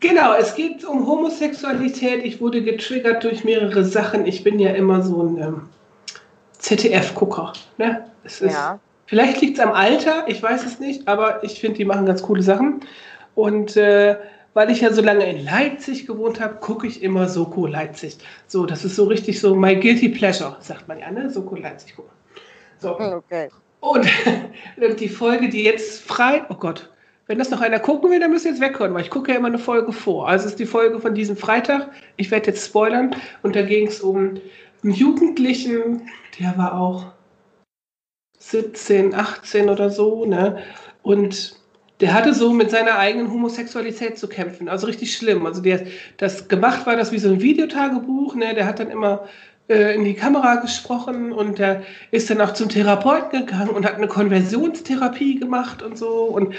Genau, 0.00 0.34
es 0.34 0.54
geht 0.56 0.84
um 0.84 1.06
Homosexualität. 1.06 2.24
Ich 2.24 2.40
wurde 2.40 2.62
getriggert 2.62 3.22
durch 3.24 3.44
mehrere 3.44 3.84
Sachen. 3.84 4.26
Ich 4.26 4.42
bin 4.44 4.58
ja 4.58 4.70
immer 4.70 5.02
so 5.02 5.22
ein, 5.22 5.38
ähm, 5.38 5.68
ZDF-Gucker. 6.58 7.52
Ne? 7.78 8.04
Es 8.24 8.40
ist, 8.40 8.52
Ja. 8.52 8.78
Vielleicht 9.06 9.40
liegt 9.42 9.58
es 9.58 9.64
am 9.64 9.72
Alter, 9.72 10.24
ich 10.26 10.42
weiß 10.42 10.64
es 10.64 10.78
nicht, 10.80 11.06
aber 11.06 11.44
ich 11.44 11.60
finde, 11.60 11.76
die 11.76 11.84
machen 11.84 12.06
ganz 12.06 12.22
coole 12.22 12.42
Sachen. 12.42 12.80
Und 13.34 13.76
äh, 13.76 14.16
weil 14.54 14.70
ich 14.70 14.80
ja 14.80 14.92
so 14.92 15.02
lange 15.02 15.28
in 15.28 15.44
Leipzig 15.44 16.06
gewohnt 16.06 16.40
habe, 16.40 16.56
gucke 16.56 16.86
ich 16.86 17.02
immer 17.02 17.28
Soko 17.28 17.66
Leipzig. 17.66 18.18
So, 18.46 18.66
das 18.66 18.84
ist 18.84 18.96
so 18.96 19.04
richtig 19.04 19.40
so 19.40 19.54
my 19.54 19.76
guilty 19.76 20.08
pleasure, 20.08 20.56
sagt 20.60 20.88
man 20.88 20.98
ja, 20.98 21.10
ne? 21.10 21.30
Soko 21.30 21.56
Leipzig 21.56 21.96
gucken. 21.96 22.12
So. 22.78 22.98
Okay. 22.98 23.48
Und 23.80 24.06
die 25.00 25.08
Folge, 25.08 25.48
die 25.48 25.64
jetzt 25.64 26.02
frei, 26.02 26.44
oh 26.48 26.54
Gott, 26.54 26.92
wenn 27.26 27.38
das 27.38 27.50
noch 27.50 27.60
einer 27.60 27.80
gucken 27.80 28.10
will, 28.10 28.20
dann 28.20 28.30
müsst 28.30 28.44
ihr 28.44 28.52
jetzt 28.52 28.60
weghören, 28.60 28.94
weil 28.94 29.02
ich 29.02 29.10
gucke 29.10 29.32
ja 29.32 29.38
immer 29.38 29.48
eine 29.48 29.58
Folge 29.58 29.92
vor. 29.92 30.28
Also 30.28 30.44
es 30.44 30.52
ist 30.52 30.60
die 30.60 30.66
Folge 30.66 31.00
von 31.00 31.14
diesem 31.14 31.36
Freitag. 31.36 31.90
Ich 32.16 32.30
werde 32.30 32.48
jetzt 32.48 32.66
spoilern. 32.66 33.14
Und 33.42 33.56
da 33.56 33.62
ging 33.62 33.86
es 33.86 34.00
um 34.00 34.40
einen 34.82 34.94
Jugendlichen, 34.94 36.08
der 36.38 36.56
war 36.58 36.78
auch 36.78 37.06
17, 38.38 39.14
18 39.14 39.70
oder 39.70 39.90
so, 39.90 40.26
ne? 40.26 40.62
Und 41.02 41.61
der 42.02 42.12
hatte 42.12 42.34
so 42.34 42.52
mit 42.52 42.70
seiner 42.70 42.98
eigenen 42.98 43.32
Homosexualität 43.32 44.18
zu 44.18 44.28
kämpfen. 44.28 44.68
Also 44.68 44.88
richtig 44.88 45.16
schlimm. 45.16 45.46
Also 45.46 45.62
der, 45.62 45.86
das 46.16 46.48
gemacht 46.48 46.84
war 46.84 46.96
das 46.96 47.12
wie 47.12 47.18
so 47.18 47.28
ein 47.28 47.40
Videotagebuch, 47.40 48.34
ne? 48.34 48.54
Der 48.54 48.66
hat 48.66 48.80
dann 48.80 48.90
immer 48.90 49.28
äh, 49.68 49.94
in 49.94 50.04
die 50.04 50.14
Kamera 50.14 50.56
gesprochen 50.56 51.32
und 51.32 51.60
der 51.60 51.84
ist 52.10 52.28
dann 52.28 52.40
auch 52.40 52.54
zum 52.54 52.68
Therapeuten 52.68 53.46
gegangen 53.46 53.70
und 53.70 53.86
hat 53.86 53.94
eine 53.94 54.08
Konversionstherapie 54.08 55.36
gemacht 55.36 55.80
und 55.80 55.96
so 55.96 56.24
und 56.24 56.56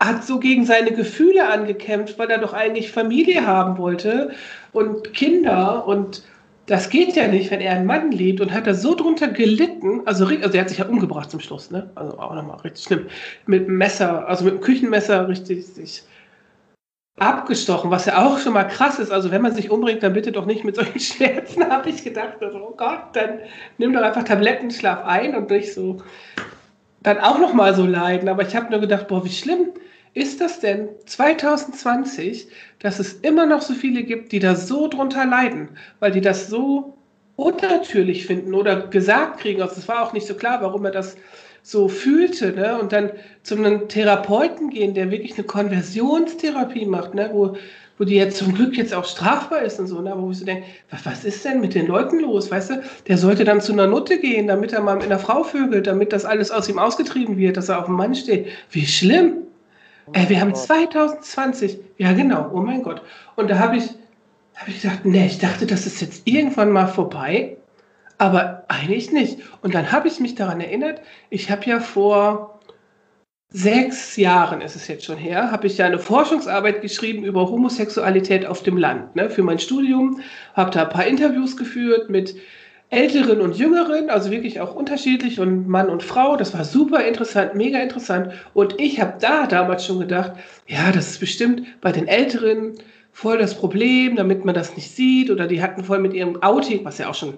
hat 0.00 0.24
so 0.24 0.40
gegen 0.40 0.66
seine 0.66 0.90
Gefühle 0.90 1.48
angekämpft, 1.48 2.18
weil 2.18 2.28
er 2.30 2.38
doch 2.38 2.52
eigentlich 2.52 2.90
Familie 2.90 3.46
haben 3.46 3.78
wollte 3.78 4.32
und 4.72 5.14
Kinder 5.14 5.86
und 5.86 6.24
das 6.66 6.88
geht 6.88 7.14
ja 7.16 7.28
nicht, 7.28 7.50
wenn 7.50 7.60
er 7.60 7.72
einen 7.72 7.86
Mann 7.86 8.10
liebt 8.10 8.40
und 8.40 8.52
hat 8.52 8.66
da 8.66 8.74
so 8.74 8.94
drunter 8.94 9.28
gelitten, 9.28 10.02
also, 10.06 10.26
also 10.26 10.54
er 10.54 10.60
hat 10.60 10.68
sich 10.68 10.78
ja 10.78 10.86
umgebracht 10.86 11.30
zum 11.30 11.40
Schluss, 11.40 11.70
ne? 11.70 11.90
Also 11.94 12.18
auch 12.18 12.34
nochmal 12.34 12.58
richtig 12.60 12.84
schlimm. 12.84 13.06
Mit 13.46 13.66
dem 13.66 13.76
Messer, 13.76 14.26
also 14.26 14.44
mit 14.44 14.54
dem 14.54 14.60
Küchenmesser 14.60 15.28
richtig 15.28 15.66
sich 15.66 16.04
abgestochen, 17.18 17.90
was 17.90 18.06
ja 18.06 18.24
auch 18.24 18.38
schon 18.38 18.54
mal 18.54 18.64
krass 18.64 18.98
ist. 18.98 19.10
Also 19.10 19.30
wenn 19.30 19.42
man 19.42 19.54
sich 19.54 19.70
umbringt, 19.70 20.02
dann 20.02 20.14
bitte 20.14 20.32
doch 20.32 20.46
nicht 20.46 20.64
mit 20.64 20.76
solchen 20.76 21.00
Schmerzen, 21.00 21.68
habe 21.68 21.90
ich 21.90 22.02
gedacht. 22.02 22.36
Also, 22.40 22.58
oh 22.58 22.74
Gott, 22.76 23.14
dann 23.14 23.40
nimm 23.78 23.92
doch 23.92 24.02
einfach 24.02 24.24
Tabletten, 24.24 24.70
schlaf 24.70 25.04
ein 25.04 25.36
und 25.36 25.50
nicht 25.50 25.72
so 25.72 26.02
dann 27.02 27.18
auch 27.18 27.38
noch 27.38 27.52
mal 27.52 27.74
so 27.74 27.84
leiden. 27.86 28.28
Aber 28.28 28.42
ich 28.42 28.56
habe 28.56 28.70
nur 28.70 28.80
gedacht, 28.80 29.08
boah, 29.08 29.24
wie 29.24 29.30
schlimm 29.30 29.68
ist 30.14 30.40
das 30.40 30.60
denn 30.60 30.88
2020, 31.06 32.46
dass 32.78 33.00
es 33.00 33.14
immer 33.14 33.46
noch 33.46 33.62
so 33.62 33.74
viele 33.74 34.04
gibt, 34.04 34.32
die 34.32 34.38
da 34.38 34.54
so 34.54 34.88
drunter 34.88 35.26
leiden, 35.26 35.70
weil 35.98 36.12
die 36.12 36.20
das 36.20 36.48
so 36.48 36.96
unnatürlich 37.36 38.26
finden 38.26 38.54
oder 38.54 38.86
gesagt 38.86 39.40
kriegen. 39.40 39.60
Also 39.60 39.76
es 39.78 39.88
war 39.88 40.02
auch 40.02 40.12
nicht 40.12 40.26
so 40.26 40.34
klar, 40.34 40.62
warum 40.62 40.84
er 40.84 40.92
das 40.92 41.16
so 41.64 41.88
fühlte, 41.88 42.52
ne? 42.52 42.78
Und 42.78 42.92
dann 42.92 43.10
zu 43.42 43.56
einem 43.56 43.88
Therapeuten 43.88 44.70
gehen, 44.70 44.94
der 44.94 45.10
wirklich 45.10 45.34
eine 45.34 45.44
Konversionstherapie 45.44 46.86
macht, 46.86 47.14
ne? 47.14 47.30
Wo, 47.32 47.56
wo 47.98 48.04
die 48.04 48.16
jetzt 48.16 48.36
zum 48.36 48.54
Glück 48.54 48.76
jetzt 48.76 48.94
auch 48.94 49.06
strafbar 49.06 49.62
ist 49.62 49.80
und 49.80 49.86
so, 49.86 50.00
ne? 50.00 50.14
Wo 50.16 50.30
ich 50.30 50.38
so 50.38 50.44
denke, 50.44 50.64
was, 50.90 51.06
was 51.06 51.24
ist 51.24 51.44
denn 51.44 51.60
mit 51.60 51.74
den 51.74 51.86
Leuten 51.86 52.20
los, 52.20 52.50
weißt 52.50 52.70
du? 52.70 52.82
Der 53.08 53.18
sollte 53.18 53.44
dann 53.44 53.62
zu 53.62 53.72
einer 53.72 53.86
Nutte 53.86 54.20
gehen, 54.20 54.46
damit 54.46 54.72
er 54.72 54.82
mal 54.82 54.94
mit 54.94 55.06
einer 55.06 55.18
Frau 55.18 55.42
vögelt, 55.42 55.86
damit 55.86 56.12
das 56.12 56.24
alles 56.24 56.50
aus 56.50 56.68
ihm 56.68 56.78
ausgetrieben 56.78 57.38
wird, 57.38 57.56
dass 57.56 57.70
er 57.70 57.80
auf 57.80 57.86
dem 57.86 57.96
Mann 57.96 58.14
steht. 58.14 58.46
Wie 58.70 58.86
schlimm! 58.86 59.38
Ey, 60.12 60.28
wir 60.28 60.40
haben 60.40 60.54
2020, 60.54 61.78
ja 61.98 62.12
genau, 62.12 62.50
oh 62.52 62.60
mein 62.60 62.82
Gott. 62.82 63.02
Und 63.36 63.50
da 63.50 63.58
habe 63.58 63.76
ich, 63.76 63.88
hab 64.54 64.68
ich 64.68 64.82
gedacht, 64.82 65.04
nee, 65.04 65.26
ich 65.26 65.38
dachte, 65.38 65.66
das 65.66 65.86
ist 65.86 66.00
jetzt 66.00 66.26
irgendwann 66.26 66.70
mal 66.70 66.86
vorbei, 66.86 67.56
aber 68.18 68.64
eigentlich 68.68 69.12
nicht. 69.12 69.38
Und 69.62 69.74
dann 69.74 69.92
habe 69.92 70.08
ich 70.08 70.20
mich 70.20 70.34
daran 70.34 70.60
erinnert, 70.60 71.00
ich 71.30 71.50
habe 71.50 71.64
ja 71.64 71.80
vor 71.80 72.60
sechs 73.48 74.16
Jahren, 74.16 74.60
ist 74.60 74.76
es 74.76 74.88
jetzt 74.88 75.04
schon 75.04 75.16
her, 75.16 75.50
habe 75.52 75.68
ich 75.68 75.78
ja 75.78 75.86
eine 75.86 76.00
Forschungsarbeit 76.00 76.82
geschrieben 76.82 77.24
über 77.24 77.48
Homosexualität 77.48 78.46
auf 78.46 78.62
dem 78.62 78.76
Land 78.76 79.14
ne, 79.14 79.30
für 79.30 79.44
mein 79.44 79.60
Studium, 79.60 80.20
habe 80.54 80.72
da 80.72 80.82
ein 80.82 80.88
paar 80.88 81.06
Interviews 81.06 81.56
geführt 81.56 82.10
mit 82.10 82.34
Älteren 82.94 83.40
und 83.40 83.56
Jüngeren, 83.56 84.10
also 84.10 84.30
wirklich 84.30 84.60
auch 84.60 84.74
unterschiedlich 84.74 85.40
und 85.40 85.68
Mann 85.68 85.90
und 85.90 86.02
Frau. 86.02 86.36
Das 86.36 86.54
war 86.54 86.64
super 86.64 87.04
interessant, 87.04 87.54
mega 87.54 87.78
interessant. 87.78 88.32
Und 88.54 88.80
ich 88.80 89.00
habe 89.00 89.14
da 89.20 89.46
damals 89.46 89.84
schon 89.84 89.98
gedacht, 89.98 90.32
ja, 90.66 90.92
das 90.92 91.10
ist 91.10 91.20
bestimmt 91.20 91.62
bei 91.80 91.92
den 91.92 92.08
Älteren 92.08 92.74
voll 93.12 93.38
das 93.38 93.54
Problem, 93.54 94.16
damit 94.16 94.44
man 94.44 94.54
das 94.54 94.74
nicht 94.76 94.90
sieht. 94.90 95.30
Oder 95.30 95.46
die 95.46 95.62
hatten 95.62 95.84
voll 95.84 95.98
mit 95.98 96.14
ihrem 96.14 96.42
Outing, 96.42 96.84
was 96.84 96.98
ja 96.98 97.08
auch 97.08 97.14
schon 97.14 97.34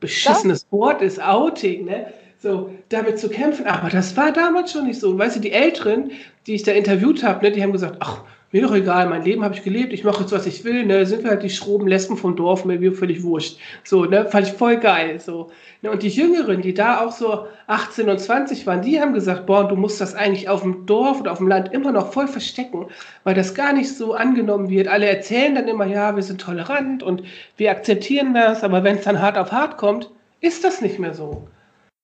beschissenes 0.00 0.66
Wort 0.70 1.02
ist, 1.02 1.22
Outing, 1.22 1.84
ne? 1.86 2.06
So, 2.38 2.74
damit 2.88 3.20
zu 3.20 3.28
kämpfen. 3.28 3.66
Aber 3.66 3.88
das 3.88 4.16
war 4.16 4.32
damals 4.32 4.72
schon 4.72 4.86
nicht 4.86 4.98
so. 4.98 5.10
Und 5.10 5.18
weißt 5.18 5.36
du, 5.36 5.40
die 5.40 5.52
Älteren, 5.52 6.10
die 6.46 6.54
ich 6.54 6.64
da 6.64 6.72
interviewt 6.72 7.22
habe, 7.22 7.44
ne, 7.44 7.52
die 7.52 7.62
haben 7.62 7.72
gesagt, 7.72 7.96
ach, 8.00 8.24
mir 8.52 8.62
doch 8.62 8.74
egal, 8.74 9.08
mein 9.08 9.24
Leben 9.24 9.42
habe 9.42 9.54
ich 9.54 9.62
gelebt, 9.62 9.92
ich 9.92 10.04
mache 10.04 10.20
jetzt, 10.20 10.32
was 10.32 10.46
ich 10.46 10.62
will, 10.64 10.84
ne, 10.84 11.06
sind 11.06 11.24
wir 11.24 11.30
halt 11.30 11.42
die 11.42 11.50
schroben 11.50 11.88
Lesben 11.88 12.16
vom 12.16 12.36
Dorf, 12.36 12.64
mir 12.64 12.78
mir 12.78 12.92
völlig 12.92 13.22
wurscht. 13.22 13.58
So, 13.82 14.04
ne, 14.04 14.26
fand 14.26 14.46
ich 14.46 14.52
voll 14.52 14.76
geil, 14.76 15.18
so. 15.18 15.50
Ne, 15.80 15.90
und 15.90 16.02
die 16.02 16.08
Jüngeren, 16.08 16.60
die 16.60 16.74
da 16.74 17.00
auch 17.00 17.12
so 17.12 17.46
18 17.66 18.08
und 18.08 18.20
20 18.20 18.66
waren, 18.66 18.82
die 18.82 19.00
haben 19.00 19.14
gesagt, 19.14 19.46
boah, 19.46 19.66
du 19.66 19.74
musst 19.74 20.00
das 20.00 20.14
eigentlich 20.14 20.48
auf 20.48 20.62
dem 20.62 20.86
Dorf 20.86 21.20
oder 21.20 21.32
auf 21.32 21.38
dem 21.38 21.48
Land 21.48 21.72
immer 21.72 21.92
noch 21.92 22.12
voll 22.12 22.28
verstecken, 22.28 22.86
weil 23.24 23.34
das 23.34 23.54
gar 23.54 23.72
nicht 23.72 23.88
so 23.96 24.14
angenommen 24.14 24.68
wird. 24.68 24.86
Alle 24.86 25.06
erzählen 25.06 25.54
dann 25.54 25.68
immer, 25.68 25.86
ja, 25.86 26.14
wir 26.14 26.22
sind 26.22 26.40
tolerant 26.40 27.02
und 27.02 27.22
wir 27.56 27.70
akzeptieren 27.70 28.34
das, 28.34 28.62
aber 28.62 28.84
wenn 28.84 28.96
es 28.96 29.04
dann 29.04 29.20
hart 29.20 29.38
auf 29.38 29.50
hart 29.50 29.78
kommt, 29.78 30.10
ist 30.40 30.62
das 30.62 30.82
nicht 30.82 30.98
mehr 30.98 31.14
so. 31.14 31.48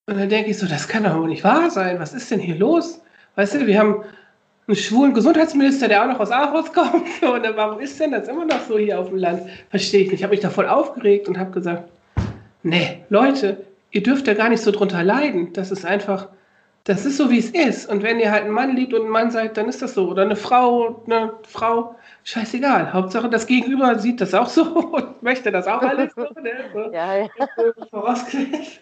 Und 0.06 0.18
dann 0.18 0.30
denke 0.30 0.50
ich 0.50 0.58
so, 0.58 0.66
das 0.66 0.88
kann 0.88 1.04
doch 1.04 1.26
nicht 1.26 1.44
wahr 1.44 1.70
sein. 1.70 2.00
Was 2.00 2.14
ist 2.14 2.30
denn 2.30 2.40
hier 2.40 2.56
los? 2.56 3.02
Weißt 3.34 3.54
du, 3.54 3.66
wir 3.66 3.78
haben 3.78 4.04
einen 4.68 4.76
schwulen 4.76 5.14
Gesundheitsminister, 5.14 5.88
der 5.88 6.02
auch 6.04 6.08
noch 6.08 6.20
aus 6.20 6.30
Aarhus 6.30 6.72
kommt. 6.74 6.92
Und 7.22 7.42
dann, 7.44 7.56
warum 7.56 7.80
ist 7.80 7.98
denn 7.98 8.12
das 8.12 8.28
immer 8.28 8.44
noch 8.44 8.60
so 8.68 8.78
hier 8.78 9.00
auf 9.00 9.08
dem 9.08 9.16
Land? 9.18 9.42
Verstehe 9.70 10.00
ich 10.02 10.06
nicht. 10.10 10.20
Ich 10.20 10.22
habe 10.22 10.32
mich 10.32 10.40
da 10.40 10.50
voll 10.50 10.68
aufgeregt 10.68 11.26
und 11.28 11.38
habe 11.38 11.50
gesagt, 11.50 11.90
nee, 12.62 13.02
Leute, 13.08 13.64
ihr 13.90 14.02
dürft 14.02 14.28
da 14.28 14.34
gar 14.34 14.48
nicht 14.50 14.62
so 14.62 14.70
drunter 14.70 15.02
leiden. 15.02 15.52
Das 15.54 15.70
ist 15.70 15.86
einfach, 15.86 16.28
das 16.84 17.06
ist 17.06 17.16
so, 17.16 17.30
wie 17.30 17.38
es 17.38 17.50
ist. 17.50 17.88
Und 17.90 18.02
wenn 18.02 18.20
ihr 18.20 18.30
halt 18.30 18.44
einen 18.44 18.52
Mann 18.52 18.76
liebt 18.76 18.92
und 18.94 19.06
ein 19.06 19.08
Mann 19.10 19.30
seid, 19.30 19.56
dann 19.56 19.68
ist 19.68 19.80
das 19.80 19.94
so. 19.94 20.08
Oder 20.10 20.22
eine 20.22 20.36
Frau, 20.36 21.02
eine 21.06 21.32
Frau, 21.46 21.94
scheißegal. 22.24 22.92
Hauptsache, 22.92 23.28
das 23.30 23.46
Gegenüber 23.46 23.98
sieht 23.98 24.20
das 24.20 24.34
auch 24.34 24.48
so 24.48 24.62
und 24.92 25.22
möchte 25.22 25.50
das 25.50 25.66
auch 25.66 25.80
alles 25.80 26.12
so. 26.14 26.22
Ne? 26.40 26.50
so. 26.74 26.92
Ja, 26.92 27.16
ja. 27.16 27.26
Vorausgesetzt. 27.90 28.80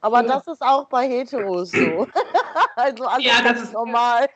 Aber 0.00 0.22
Ja. 0.22 0.34
das 0.34 0.46
ist 0.48 0.60
auch 0.60 0.86
bei 0.88 1.06
Heteros 1.08 1.70
so. 1.70 2.06
also 2.76 3.04
alles 3.06 3.24
Ja, 3.24 3.32
das 3.44 3.62
ist- 3.62 3.72
normal. 3.72 4.26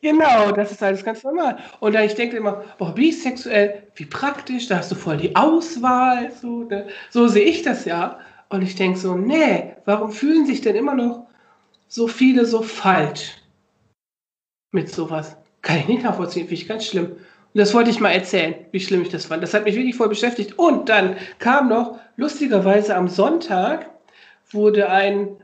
Genau, 0.00 0.52
das 0.52 0.72
ist 0.72 0.82
alles 0.82 1.04
ganz 1.04 1.22
normal. 1.24 1.58
Und 1.80 1.94
dann 1.94 2.04
ich 2.04 2.14
denke 2.14 2.36
immer, 2.36 2.64
boah, 2.78 2.94
bisexuell, 2.94 3.84
wie 3.94 4.06
praktisch, 4.06 4.68
da 4.68 4.78
hast 4.78 4.90
du 4.90 4.94
voll 4.94 5.16
die 5.16 5.34
Auswahl. 5.36 6.32
So, 6.32 6.64
ne? 6.64 6.88
so 7.10 7.28
sehe 7.28 7.44
ich 7.44 7.62
das 7.62 7.84
ja. 7.84 8.20
Und 8.48 8.62
ich 8.62 8.74
denke 8.74 8.98
so, 8.98 9.14
nee, 9.14 9.74
warum 9.84 10.10
fühlen 10.10 10.46
sich 10.46 10.60
denn 10.60 10.76
immer 10.76 10.94
noch 10.94 11.26
so 11.88 12.06
viele 12.08 12.44
so 12.46 12.62
falsch 12.62 13.36
mit 14.72 14.90
sowas? 14.90 15.36
Kann 15.62 15.78
ich 15.78 15.88
nicht 15.88 16.02
nachvollziehen, 16.02 16.48
finde 16.48 16.62
ich 16.62 16.68
ganz 16.68 16.86
schlimm. 16.86 17.12
Und 17.52 17.58
das 17.58 17.74
wollte 17.74 17.90
ich 17.90 18.00
mal 18.00 18.10
erzählen, 18.10 18.54
wie 18.70 18.80
schlimm 18.80 19.02
ich 19.02 19.08
das 19.08 19.26
fand. 19.26 19.42
Das 19.42 19.54
hat 19.54 19.64
mich 19.64 19.74
wirklich 19.74 19.96
voll 19.96 20.08
beschäftigt. 20.08 20.58
Und 20.58 20.88
dann 20.88 21.16
kam 21.38 21.68
noch, 21.68 21.98
lustigerweise 22.16 22.94
am 22.96 23.08
Sonntag, 23.08 23.90
wurde 24.52 24.88
ein 24.88 25.36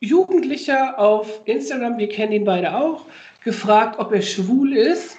Jugendlicher 0.00 0.98
auf 0.98 1.40
Instagram, 1.44 1.98
wir 1.98 2.08
kennen 2.08 2.32
ihn 2.32 2.44
beide 2.44 2.76
auch, 2.76 3.04
gefragt, 3.44 3.98
ob 3.98 4.12
er 4.12 4.22
schwul 4.22 4.76
ist. 4.76 5.18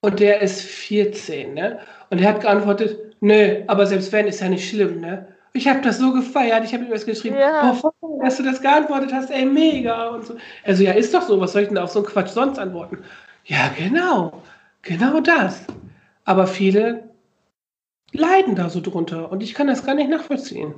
Und 0.00 0.20
der 0.20 0.42
ist 0.42 0.60
14, 0.62 1.54
ne? 1.54 1.78
Und 2.10 2.20
er 2.20 2.28
hat 2.28 2.40
geantwortet, 2.42 2.98
nö, 3.20 3.62
aber 3.68 3.86
selbst 3.86 4.12
wenn, 4.12 4.26
ist 4.26 4.40
ja 4.40 4.48
nicht 4.48 4.68
schlimm, 4.68 5.00
ne? 5.00 5.28
Ich 5.54 5.68
habe 5.68 5.80
das 5.80 5.98
so 5.98 6.12
gefeiert, 6.12 6.64
ich 6.64 6.74
habe 6.74 6.84
ihm 6.84 6.90
was 6.90 7.06
geschrieben, 7.06 7.36
Ja. 7.38 7.72
boah, 7.72 7.92
dass 8.22 8.36
du 8.36 8.42
das 8.42 8.60
geantwortet 8.60 9.12
hast, 9.12 9.30
ey, 9.30 9.46
mega 9.46 10.08
und 10.08 10.26
so. 10.26 10.36
Also 10.64 10.82
ja, 10.82 10.92
ist 10.92 11.14
doch 11.14 11.22
so, 11.22 11.40
was 11.40 11.52
soll 11.52 11.62
ich 11.62 11.68
denn 11.68 11.78
auf 11.78 11.90
so 11.90 12.00
einen 12.00 12.08
Quatsch 12.08 12.30
sonst 12.30 12.58
antworten? 12.58 12.98
Ja, 13.44 13.70
genau, 13.78 14.42
genau 14.82 15.20
das. 15.20 15.64
Aber 16.24 16.46
viele 16.46 17.08
leiden 18.12 18.56
da 18.56 18.68
so 18.68 18.80
drunter 18.80 19.30
und 19.30 19.42
ich 19.42 19.54
kann 19.54 19.68
das 19.68 19.84
gar 19.84 19.94
nicht 19.94 20.10
nachvollziehen. 20.10 20.74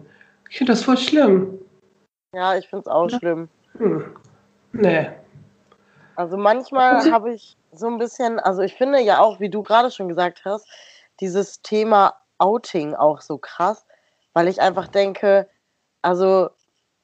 Ich 0.51 0.59
finde 0.59 0.73
das 0.73 0.85
voll 0.85 0.99
schlimm. 0.99 1.59
Ja, 2.37 2.55
ich 2.55 2.69
finde 2.69 2.83
es 2.83 2.87
auch 2.87 3.09
Ja. 3.09 3.19
schlimm. 3.19 3.49
Hm. 3.79 4.15
Nee. 4.73 5.11
Also 6.17 6.37
manchmal 6.37 7.11
habe 7.11 7.33
ich 7.33 7.57
so 7.73 7.87
ein 7.87 7.97
bisschen, 7.97 8.39
also 8.39 8.61
ich 8.61 8.75
finde 8.75 9.01
ja 9.01 9.21
auch, 9.21 9.41
wie 9.41 9.49
du 9.49 9.63
gerade 9.63 9.91
schon 9.91 10.07
gesagt 10.09 10.43
hast, 10.45 10.69
dieses 11.21 11.63
Thema 11.63 12.15
Outing 12.37 12.95
auch 12.95 13.23
so 13.23 13.39
krass, 13.39 13.87
weil 14.35 14.49
ich 14.49 14.61
einfach 14.61 14.87
denke, 14.89 15.49
also 16.03 16.51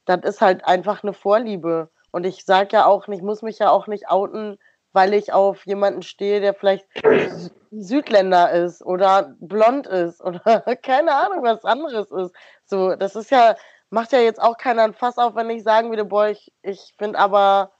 das 0.05 0.21
ist 0.25 0.43
halt 0.43 0.67
einfach 0.67 1.03
eine 1.03 1.15
Vorliebe. 1.15 1.89
Und 2.11 2.25
ich 2.27 2.45
sage 2.45 2.69
ja 2.73 2.85
auch 2.85 3.07
nicht, 3.09 3.23
muss 3.23 3.41
mich 3.41 3.59
ja 3.59 3.71
auch 3.71 3.87
nicht 3.87 4.11
outen, 4.11 4.59
weil 4.93 5.15
ich 5.15 5.33
auf 5.33 5.65
jemanden 5.65 6.03
stehe, 6.03 6.43
der 6.43 6.53
vielleicht 6.53 6.87
Sü- 7.07 7.51
Südländer 7.71 8.51
ist 8.51 8.85
oder 8.85 9.35
blond 9.41 9.87
ist 9.87 10.21
oder 10.23 10.41
keine 10.83 11.15
Ahnung, 11.15 11.43
was 11.43 11.65
anderes 11.65 12.11
ist. 12.11 12.35
So, 12.67 12.97
das 12.97 13.17
ist 13.17 13.31
ja 13.31 13.57
macht 13.92 14.12
ja 14.12 14.18
jetzt 14.20 14.40
auch 14.40 14.56
keiner 14.56 14.82
ein 14.84 14.94
Fass 14.94 15.18
auf, 15.18 15.34
wenn 15.34 15.50
ich 15.50 15.62
sagen 15.62 15.90
würde, 15.90 16.04
boah, 16.04 16.28
ich, 16.28 16.52
ich 16.62 16.94
finde 16.99 17.18
aber 17.18 17.72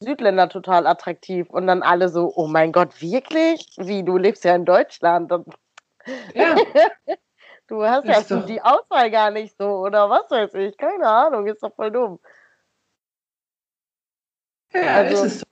Südländer 0.00 0.48
total 0.48 0.86
attraktiv. 0.86 1.48
Und 1.50 1.66
dann 1.66 1.82
alle 1.82 2.08
so, 2.08 2.32
oh 2.34 2.48
mein 2.48 2.72
Gott, 2.72 3.00
wirklich? 3.00 3.66
Wie, 3.78 4.02
du 4.04 4.16
lebst 4.18 4.44
ja 4.44 4.54
in 4.54 4.64
Deutschland. 4.64 5.32
Ja, 6.34 6.54
du 7.68 7.84
hast 7.84 8.06
ja 8.06 8.20
doch- 8.22 8.44
die 8.46 8.60
Auswahl 8.60 9.10
gar 9.10 9.30
nicht 9.30 9.56
so, 9.56 9.66
oder 9.78 10.10
was 10.10 10.30
weiß 10.30 10.54
ich. 10.54 10.76
Keine 10.76 11.08
Ahnung, 11.08 11.46
ist 11.46 11.62
doch 11.62 11.74
voll 11.74 11.90
dumm. 11.92 12.18
ja 14.74 14.96
Also- 14.96 15.24
ist 15.24 15.32
es 15.32 15.40
so. 15.40 15.46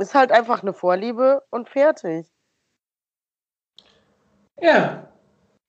Ist 0.00 0.14
halt 0.16 0.32
einfach 0.32 0.62
eine 0.62 0.72
Vorliebe 0.72 1.44
und 1.50 1.68
fertig. 1.68 2.26
Ja, 4.60 5.06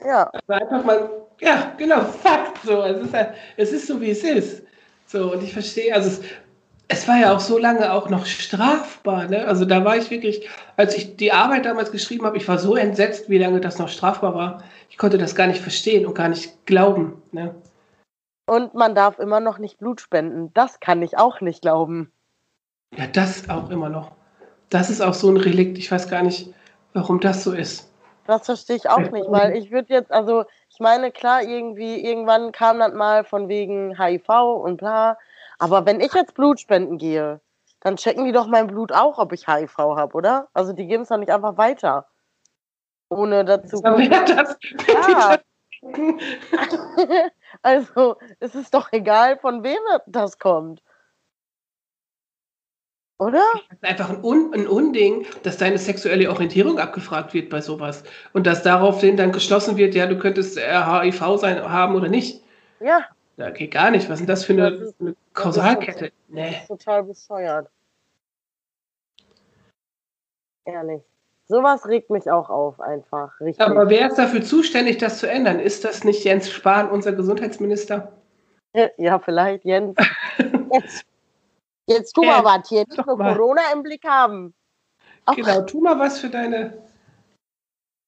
Ja, 0.05 0.29
also 0.29 0.63
einfach 0.65 0.85
mal, 0.85 1.09
ja, 1.41 1.73
genau, 1.77 2.01
Fakt. 2.01 2.59
So, 2.63 2.81
es 2.83 3.01
ist, 3.01 3.15
es 3.57 3.71
ist 3.71 3.87
so, 3.87 3.99
wie 4.01 4.11
es 4.11 4.23
ist. 4.23 4.63
So, 5.07 5.33
und 5.33 5.43
ich 5.43 5.53
verstehe, 5.53 5.93
also 5.93 6.09
es, 6.09 6.21
es 6.87 7.07
war 7.07 7.17
ja 7.17 7.35
auch 7.35 7.39
so 7.39 7.57
lange 7.57 7.91
auch 7.91 8.09
noch 8.09 8.25
strafbar. 8.25 9.27
Ne? 9.27 9.45
Also 9.47 9.65
da 9.65 9.83
war 9.83 9.97
ich 9.97 10.11
wirklich, 10.11 10.47
als 10.77 10.95
ich 10.95 11.15
die 11.15 11.31
Arbeit 11.31 11.65
damals 11.65 11.91
geschrieben 11.91 12.25
habe, 12.25 12.37
ich 12.37 12.47
war 12.47 12.59
so 12.59 12.75
entsetzt, 12.75 13.29
wie 13.29 13.37
lange 13.37 13.59
das 13.59 13.79
noch 13.79 13.89
strafbar 13.89 14.35
war. 14.35 14.63
Ich 14.89 14.97
konnte 14.97 15.17
das 15.17 15.35
gar 15.35 15.47
nicht 15.47 15.61
verstehen 15.61 16.05
und 16.05 16.13
gar 16.13 16.29
nicht 16.29 16.65
glauben. 16.65 17.21
Ne? 17.31 17.55
und 18.45 18.73
man 18.73 18.95
darf 18.95 19.19
immer 19.19 19.39
noch 19.39 19.57
nicht 19.57 19.77
Blut 19.79 20.01
spenden. 20.01 20.53
Das 20.53 20.79
kann 20.79 21.01
ich 21.01 21.17
auch 21.17 21.41
nicht 21.41 21.61
glauben. 21.61 22.11
Ja, 22.95 23.07
das 23.07 23.49
auch 23.49 23.69
immer 23.69 23.89
noch. 23.89 24.11
Das 24.69 24.89
ist 24.89 25.01
auch 25.01 25.13
so 25.13 25.29
ein 25.29 25.37
Relikt. 25.37 25.77
Ich 25.77 25.91
weiß 25.91 26.09
gar 26.09 26.23
nicht, 26.23 26.53
warum 26.93 27.19
das 27.19 27.43
so 27.43 27.51
ist. 27.51 27.91
Das 28.25 28.45
verstehe 28.45 28.75
ich 28.75 28.89
auch 28.89 29.11
nicht, 29.11 29.29
weil 29.29 29.55
ich 29.55 29.71
würde 29.71 29.93
jetzt, 29.93 30.11
also 30.11 30.45
ich 30.69 30.79
meine, 30.79 31.11
klar, 31.11 31.43
irgendwie, 31.43 32.03
irgendwann 32.03 32.51
kam 32.51 32.79
das 32.79 32.93
mal 32.93 33.23
von 33.23 33.47
wegen 33.49 33.97
HIV 33.99 34.29
und 34.29 34.77
bla. 34.77 35.17
Aber 35.59 35.85
wenn 35.85 36.01
ich 36.01 36.13
jetzt 36.13 36.33
Blut 36.33 36.59
spenden 36.59 36.97
gehe, 36.97 37.39
dann 37.81 37.97
checken 37.97 38.25
die 38.25 38.31
doch 38.31 38.47
mein 38.47 38.67
Blut 38.67 38.91
auch, 38.91 39.19
ob 39.19 39.31
ich 39.31 39.47
HIV 39.47 39.77
habe, 39.77 40.15
oder? 40.15 40.47
Also 40.53 40.73
die 40.73 40.87
geben 40.87 41.03
es 41.03 41.09
doch 41.09 41.17
nicht 41.17 41.31
einfach 41.31 41.57
weiter. 41.57 42.07
Ohne 43.09 43.45
dazu. 43.45 43.79
Aber 43.83 43.99
wer 43.99 44.25
das? 44.25 44.57
Ja. 45.07 45.37
also, 47.61 48.17
es 48.39 48.55
ist 48.55 48.73
doch 48.73 48.91
egal, 48.91 49.37
von 49.37 49.63
wem 49.63 49.77
das 50.07 50.39
kommt. 50.39 50.81
Oder? 53.17 53.41
Das 53.69 53.77
ist 53.77 53.83
einfach 53.85 54.09
ein, 54.09 54.23
Un 54.23 54.51
ein 54.53 54.67
Unding, 54.67 55.25
dass 55.43 55.57
deine 55.57 55.77
sexuelle 55.77 56.29
Orientierung 56.29 56.79
abgefragt 56.79 57.33
wird 57.33 57.49
bei 57.49 57.61
sowas. 57.61 58.03
Und 58.33 58.45
dass 58.45 58.61
daraufhin 58.63 59.15
dann 59.15 59.31
geschlossen 59.31 59.77
wird, 59.77 59.95
ja, 59.95 60.05
du 60.05 60.17
könntest 60.17 60.57
äh, 60.57 60.61
HIV 60.83 61.37
sein, 61.39 61.61
haben 61.63 61.95
oder 61.95 62.09
nicht. 62.09 62.43
Ja, 62.81 63.05
Da 63.37 63.51
geht 63.51 63.71
gar 63.71 63.89
nicht. 63.91 64.09
Was 64.09 64.15
ist 64.15 64.21
denn 64.21 64.27
das 64.27 64.43
für 64.45 64.53
eine, 64.53 64.71
Das 64.71 64.81
ist- 64.89 65.01
eine 65.01 65.15
Kausalkette? 65.33 66.11
Nee. 66.27 66.57
total 66.67 67.03
bescheuert. 67.03 67.69
Ehrlich. 70.65 71.01
Sowas 71.47 71.87
regt 71.87 72.09
mich 72.09 72.29
auch 72.31 72.49
auf, 72.49 72.81
einfach. 72.81 73.39
Richtig. 73.39 73.63
Aber 73.63 73.87
wer 73.89 74.07
ist 74.07 74.15
dafür 74.17 74.41
zuständig, 74.41 74.97
das 74.97 75.19
zu 75.19 75.29
ändern? 75.29 75.59
Ist 75.59 75.85
das 75.85 76.03
nicht 76.03 76.23
Jens 76.23 76.49
Spahn, 76.51 76.89
unser 76.89 77.13
Gesundheitsminister? 77.13 78.11
Ja, 78.97 79.19
vielleicht, 79.19 79.63
Jens. 79.63 79.95
Jetzt, 80.73 81.05
jetzt 81.87 82.13
tu 82.13 82.23
mal 82.23 82.43
was 82.43 82.69
hier. 82.69 82.85
Nicht 82.87 83.05
nur. 83.05 83.17
Corona 83.17 83.61
im 83.73 83.83
Blick 83.83 84.03
haben. 84.05 84.53
Auch 85.25 85.35
Genau, 85.35 85.61
tu 85.61 85.81
mal 85.81 85.97
was 85.99 86.19
für 86.19 86.29
deine 86.29 86.77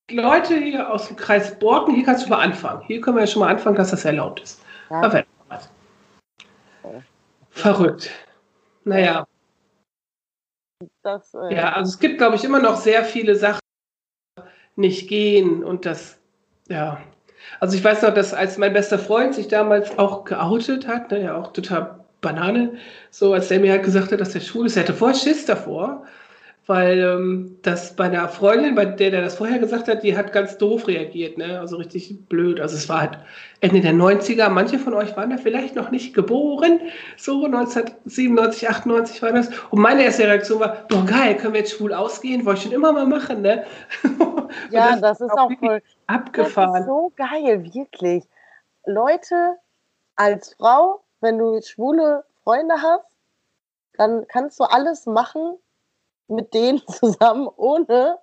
Leute 0.10 0.56
hier 0.56 0.91
aus 0.91 1.08
dem 1.08 1.15
Kreis 1.15 1.58
Borken. 1.60 1.95
Hier 1.95 2.06
kannst 2.06 2.25
du 2.25 2.30
mal 2.30 2.41
anfangen. 2.41 2.82
Hier 2.84 3.01
können 3.01 3.17
wir 3.17 3.21
ja 3.21 3.28
schon 3.28 3.41
mal 3.41 3.49
anfangen, 3.49 3.75
dass 3.75 3.91
das 3.91 4.06
erlaubt 4.06 4.41
ist. 4.41 4.62
Ja. 4.89 5.23
Was. 5.49 5.69
Verrückt. 7.49 8.10
Naja, 8.84 9.25
das, 11.01 11.34
äh, 11.34 11.56
ja, 11.56 11.73
also 11.73 11.89
es 11.89 11.99
gibt, 11.99 12.17
glaube 12.17 12.36
ich, 12.36 12.43
immer 12.43 12.60
noch 12.60 12.75
sehr 12.75 13.04
viele 13.04 13.36
Sachen, 13.36 13.60
die 14.75 14.82
nicht 14.82 15.08
gehen 15.08 15.63
und 15.63 15.86
das, 15.86 16.19
ja. 16.67 17.01
Also 17.60 17.78
ich 17.78 17.84
weiß 17.84 18.01
noch, 18.04 18.13
dass 18.13 18.34
als 18.34 18.58
mein 18.58 18.73
bester 18.73 18.99
Freund 18.99 19.34
sich 19.34 19.47
damals 19.47 19.97
auch 19.97 20.25
geoutet 20.25 20.88
hat, 20.88 21.12
ne, 21.12 21.23
ja 21.23 21.36
auch 21.36 21.54
total 21.54 22.04
Banane, 22.27 22.73
so 23.09 23.33
als 23.33 23.47
der 23.47 23.59
mir 23.59 23.71
halt 23.71 23.83
gesagt 23.83 24.11
hat, 24.11 24.19
dass 24.19 24.31
der 24.31 24.41
schwul 24.41 24.65
ist, 24.65 24.75
er 24.75 24.83
hatte 24.83 24.93
voll 24.93 25.15
Schiss 25.15 25.45
davor, 25.45 26.03
weil 26.65 26.99
ähm, 26.99 27.57
das 27.61 27.95
bei 27.95 28.05
einer 28.05 28.27
Freundin, 28.27 28.75
bei 28.75 28.83
der 28.83 29.11
der 29.11 29.21
das 29.21 29.35
vorher 29.35 29.57
gesagt 29.57 29.87
hat, 29.87 30.03
die 30.03 30.17
hat 30.17 30.33
ganz 30.33 30.57
doof 30.57 30.89
reagiert, 30.89 31.37
ne? 31.37 31.61
also 31.61 31.77
richtig 31.77 32.27
blöd. 32.27 32.59
Also 32.59 32.75
es 32.75 32.89
war 32.89 32.99
halt 32.99 33.17
Ende 33.61 33.79
der 33.79 33.93
90er, 33.93 34.49
manche 34.49 34.77
von 34.77 34.93
euch 34.93 35.15
waren 35.15 35.29
da 35.29 35.37
vielleicht 35.37 35.75
noch 35.75 35.91
nicht 35.91 36.13
geboren, 36.13 36.81
so 37.15 37.45
1997, 37.45 38.69
98 38.69 39.21
war 39.21 39.31
das. 39.31 39.49
Und 39.69 39.79
meine 39.79 40.03
erste 40.03 40.23
Reaktion 40.23 40.59
war, 40.59 40.85
boah 40.89 41.05
geil, 41.05 41.37
können 41.37 41.53
wir 41.53 41.61
jetzt 41.61 41.77
schwul 41.77 41.93
ausgehen? 41.93 42.45
Wollte 42.45 42.57
ich 42.57 42.63
schon 42.65 42.73
immer 42.73 42.91
mal 42.91 43.05
machen, 43.05 43.41
ne? 43.41 43.65
Ja, 44.71 44.97
das 44.97 45.21
ist 45.21 45.31
auch 45.31 45.51
voll. 45.59 45.79
Das 45.79 45.83
ist 45.83 45.97
abgefahren. 46.07 46.85
so 46.85 47.11
geil, 47.15 47.63
wirklich. 47.73 48.23
Leute, 48.85 49.57
als 50.15 50.55
Frau, 50.55 51.03
wenn 51.21 51.38
du 51.38 51.62
schwule 51.62 52.25
Freunde 52.43 52.82
hast, 52.82 53.06
dann 53.93 54.27
kannst 54.27 54.60
du 54.60 54.63
alles 54.63 55.06
machen 55.06 55.58
mit 56.27 56.53
denen 56.53 56.82
zusammen, 56.88 57.47
ohne 57.56 58.17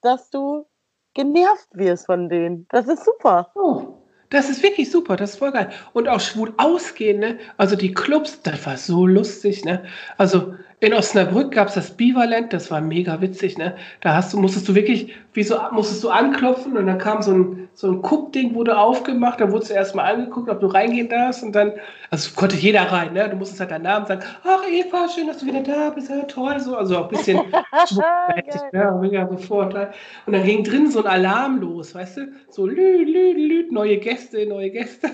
dass 0.00 0.30
du 0.30 0.66
genervt 1.14 1.68
wirst 1.72 2.06
von 2.06 2.28
denen. 2.28 2.66
Das 2.70 2.86
ist 2.86 3.04
super. 3.04 3.50
Oh, 3.54 3.98
das 4.30 4.50
ist 4.50 4.62
wirklich 4.62 4.90
super, 4.90 5.16
das 5.16 5.30
ist 5.30 5.38
voll 5.38 5.52
geil. 5.52 5.70
Und 5.92 6.08
auch 6.08 6.20
schwul 6.20 6.52
ausgehen, 6.58 7.18
ne? 7.18 7.38
Also 7.56 7.76
die 7.76 7.94
Clubs, 7.94 8.42
das 8.42 8.64
war 8.66 8.76
so 8.76 9.06
lustig, 9.06 9.64
ne? 9.64 9.84
Also 10.16 10.54
in 10.80 10.94
Osnabrück 10.94 11.52
gab 11.52 11.68
es 11.68 11.74
das 11.74 11.90
Bivalent, 11.90 12.52
das 12.52 12.70
war 12.70 12.80
mega 12.80 13.20
witzig, 13.20 13.58
ne? 13.58 13.76
Da 14.00 14.14
hast 14.14 14.32
du, 14.32 14.38
musstest 14.38 14.68
du 14.68 14.74
wirklich, 14.76 15.12
wie 15.32 15.42
so, 15.42 15.58
musstest 15.72 16.04
du 16.04 16.10
anklopfen 16.10 16.76
und 16.76 16.86
dann 16.86 16.98
kam 16.98 17.20
so 17.20 17.32
ein, 17.32 17.68
so 17.74 17.90
ein 17.90 18.02
Kuppding, 18.02 18.54
wurde 18.54 18.78
aufgemacht, 18.78 19.40
da 19.40 19.50
wurdest 19.50 19.70
du 19.70 19.74
erstmal 19.74 20.14
angeguckt, 20.14 20.48
ob 20.48 20.60
du 20.60 20.66
reingehen 20.66 21.08
darfst 21.08 21.42
und 21.42 21.52
dann, 21.52 21.72
also 22.10 22.30
konnte 22.36 22.56
jeder 22.56 22.82
rein, 22.82 23.12
ne? 23.12 23.28
Du 23.28 23.36
musstest 23.36 23.60
halt 23.60 23.72
deinen 23.72 23.82
Namen 23.82 24.06
sagen, 24.06 24.22
ach 24.44 24.62
Eva, 24.70 25.08
schön, 25.08 25.26
dass 25.26 25.38
du 25.38 25.46
wieder 25.46 25.62
da 25.62 25.90
bist, 25.90 26.10
ja, 26.10 26.22
toll, 26.22 26.60
so, 26.60 26.76
also 26.76 26.98
auch 26.98 27.04
ein 27.04 27.16
bisschen 27.16 27.40
Geil. 27.72 28.70
ja, 28.72 28.92
mega 28.92 29.28
halt. 29.28 29.94
Und 30.26 30.32
dann 30.32 30.44
ging 30.44 30.62
drin 30.62 30.90
so 30.90 31.00
ein 31.00 31.06
Alarm 31.06 31.60
los, 31.60 31.94
weißt 31.94 32.18
du? 32.18 32.32
So 32.50 32.66
lü, 32.66 33.04
lü, 33.04 33.32
lü, 33.32 33.66
neue 33.72 33.96
Gäste, 33.98 34.46
neue 34.46 34.70
Gäste. 34.70 35.08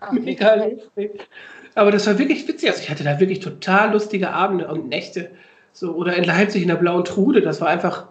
Ach, 0.00 0.12
Mega 0.12 0.54
lustig. 0.54 1.28
Aber 1.74 1.90
das 1.90 2.06
war 2.06 2.18
wirklich 2.18 2.46
witzig. 2.46 2.70
Also 2.70 2.82
ich 2.82 2.90
hatte 2.90 3.04
da 3.04 3.20
wirklich 3.20 3.40
total 3.40 3.92
lustige 3.92 4.30
Abende 4.30 4.68
und 4.68 4.88
Nächte. 4.88 5.30
So, 5.72 5.94
oder 5.94 6.14
in 6.14 6.24
Leipzig 6.24 6.62
in 6.62 6.68
der 6.68 6.76
Blauen 6.76 7.04
Trude. 7.04 7.40
Das 7.42 7.60
war 7.60 7.68
einfach, 7.68 8.06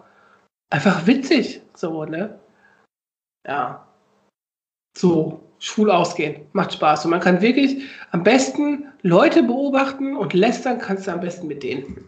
einfach 0.70 1.06
witzig. 1.06 1.62
So, 1.74 2.04
ne? 2.04 2.38
Ja. 3.46 3.86
So, 4.96 5.42
schwul 5.58 5.90
ausgehen. 5.90 6.46
Macht 6.52 6.74
Spaß. 6.74 7.06
Und 7.06 7.10
man 7.10 7.20
kann 7.20 7.40
wirklich 7.40 7.84
am 8.10 8.22
besten 8.22 8.92
Leute 9.02 9.42
beobachten 9.42 10.16
und 10.16 10.34
lästern 10.34 10.78
kannst 10.78 11.06
du 11.06 11.12
am 11.12 11.20
besten 11.20 11.46
mit 11.46 11.62
denen. 11.62 12.04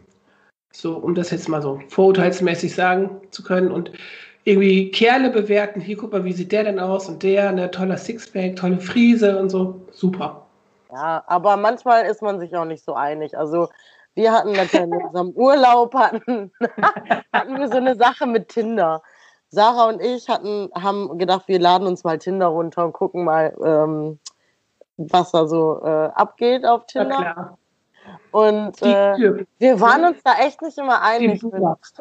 So, 0.73 0.97
um 0.97 1.15
das 1.15 1.31
jetzt 1.31 1.49
mal 1.49 1.63
so 1.63 1.81
vorurteilsmäßig 1.89 2.75
sagen 2.75 3.23
zu 3.31 3.43
können. 3.43 3.71
Und 3.71 3.91
irgendwie 4.45 4.91
Kerle 4.91 5.31
bewerten. 5.31 5.81
Hier, 5.81 5.97
guck 5.97 6.13
mal, 6.13 6.25
wie 6.25 6.33
sieht 6.33 6.53
der 6.53 6.65
denn 6.65 6.79
aus? 6.79 7.09
Und 7.09 7.23
der, 7.23 7.51
ne, 7.53 7.71
toller 7.71 7.97
Sixpack, 7.97 8.57
tolle 8.57 8.79
Friese 8.79 9.39
und 9.39 9.49
so. 9.49 9.87
Super. 9.91 10.46
Ja, 10.97 11.23
aber 11.27 11.59
manchmal 11.59 12.07
ist 12.07 12.23
man 12.23 12.41
sich 12.41 12.57
auch 12.57 12.65
nicht 12.65 12.83
so 12.83 12.95
einig. 12.95 13.37
Also 13.37 13.69
wir 14.15 14.33
hatten 14.33 14.55
ja 14.55 14.63
in 14.63 14.95
unserem 14.95 15.31
Urlaub, 15.35 15.95
hatten, 15.95 16.51
hatten 17.33 17.59
wir 17.59 17.69
so 17.69 17.77
eine 17.77 17.97
Sache 17.97 18.27
mit 18.27 18.49
Tinder. 18.49 19.03
Sarah 19.51 19.89
und 19.89 20.01
ich 20.01 20.31
hatten, 20.31 20.71
haben 20.75 21.19
gedacht, 21.19 21.49
wir 21.49 21.61
laden 21.61 21.87
uns 21.87 22.03
mal 22.03 22.19
Tinder 22.19 22.47
runter 22.47 22.87
und 22.87 22.95
gucken 22.95 23.25
mal, 23.25 23.55
ähm, 23.63 24.19
was 24.97 25.33
da 25.33 25.47
so 25.47 25.83
äh, 25.85 26.07
abgeht 26.15 26.65
auf 26.65 26.87
Tinder. 26.87 27.59
Und 28.31 28.81
Die 28.81 28.91
äh, 28.91 29.45
wir 29.59 29.81
waren 29.81 30.03
uns 30.07 30.23
da 30.23 30.33
echt 30.39 30.63
nicht 30.63 30.79
immer 30.79 30.97
Die 30.97 31.27
einig. 31.27 31.43
Buraks. 31.43 31.93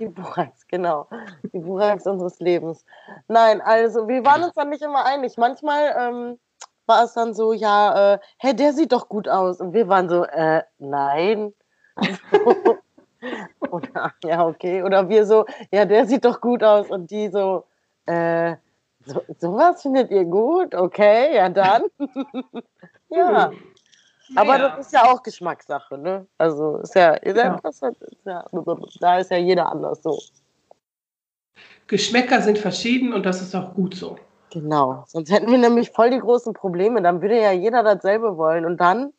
Die 0.00 0.06
Buraks, 0.06 0.66
genau. 0.66 1.06
Die 1.52 1.60
Buraks 1.60 2.04
unseres 2.04 2.40
Lebens. 2.40 2.84
Nein, 3.28 3.60
also 3.60 4.08
wir 4.08 4.24
waren 4.24 4.42
uns 4.42 4.54
dann 4.54 4.70
nicht 4.70 4.82
immer 4.82 5.04
einig. 5.04 5.36
Manchmal 5.36 5.94
ähm, 5.96 6.38
war 6.90 7.04
es 7.04 7.14
dann 7.14 7.32
so, 7.34 7.52
ja, 7.52 8.14
äh, 8.14 8.18
hey, 8.38 8.54
der 8.54 8.72
sieht 8.72 8.92
doch 8.92 9.08
gut 9.08 9.28
aus. 9.28 9.60
Und 9.60 9.72
wir 9.72 9.88
waren 9.88 10.08
so, 10.08 10.24
äh, 10.24 10.62
nein. 10.78 11.54
Oder, 13.70 14.12
ja, 14.24 14.46
okay. 14.46 14.82
Oder 14.82 15.08
wir 15.08 15.24
so, 15.24 15.46
ja, 15.70 15.84
der 15.84 16.06
sieht 16.06 16.24
doch 16.24 16.40
gut 16.40 16.64
aus. 16.64 16.90
Und 16.90 17.10
die 17.10 17.28
so, 17.28 17.64
äh, 18.06 18.56
so, 19.06 19.22
sowas 19.38 19.82
findet 19.82 20.10
ihr 20.10 20.24
gut? 20.24 20.74
Okay, 20.74 21.36
ja 21.36 21.48
dann. 21.48 21.84
ja. 23.08 23.52
Aber 24.36 24.58
Ja. 24.58 24.68
das 24.68 24.86
ist 24.86 24.92
ja 24.92 25.04
auch 25.04 25.22
Geschmackssache, 25.22 25.96
ne? 25.96 26.26
Also 26.38 26.78
ist 26.78 26.94
ja, 26.94 27.14
ist 27.14 27.36
ja, 27.36 27.56
ist 27.56 27.82
ja, 28.24 28.44
da 29.00 29.18
ist 29.18 29.30
ja 29.30 29.36
jeder 29.38 29.70
anders 29.70 30.02
so. 30.02 30.18
Geschmäcker 31.86 32.40
sind 32.42 32.58
verschieden 32.58 33.12
und 33.12 33.24
das 33.26 33.42
ist 33.42 33.54
auch 33.54 33.74
gut 33.74 33.94
so. 33.94 34.16
Genau. 34.50 35.04
Sonst 35.06 35.30
hätten 35.30 35.50
wir 35.50 35.58
nämlich 35.58 35.90
voll 35.90 36.10
die 36.10 36.18
großen 36.18 36.52
Probleme. 36.52 37.02
Dann 37.02 37.22
würde 37.22 37.40
ja 37.40 37.52
jeder 37.52 37.82
dasselbe 37.82 38.36
wollen. 38.36 38.64
Und 38.64 38.78
dann, 38.78 39.12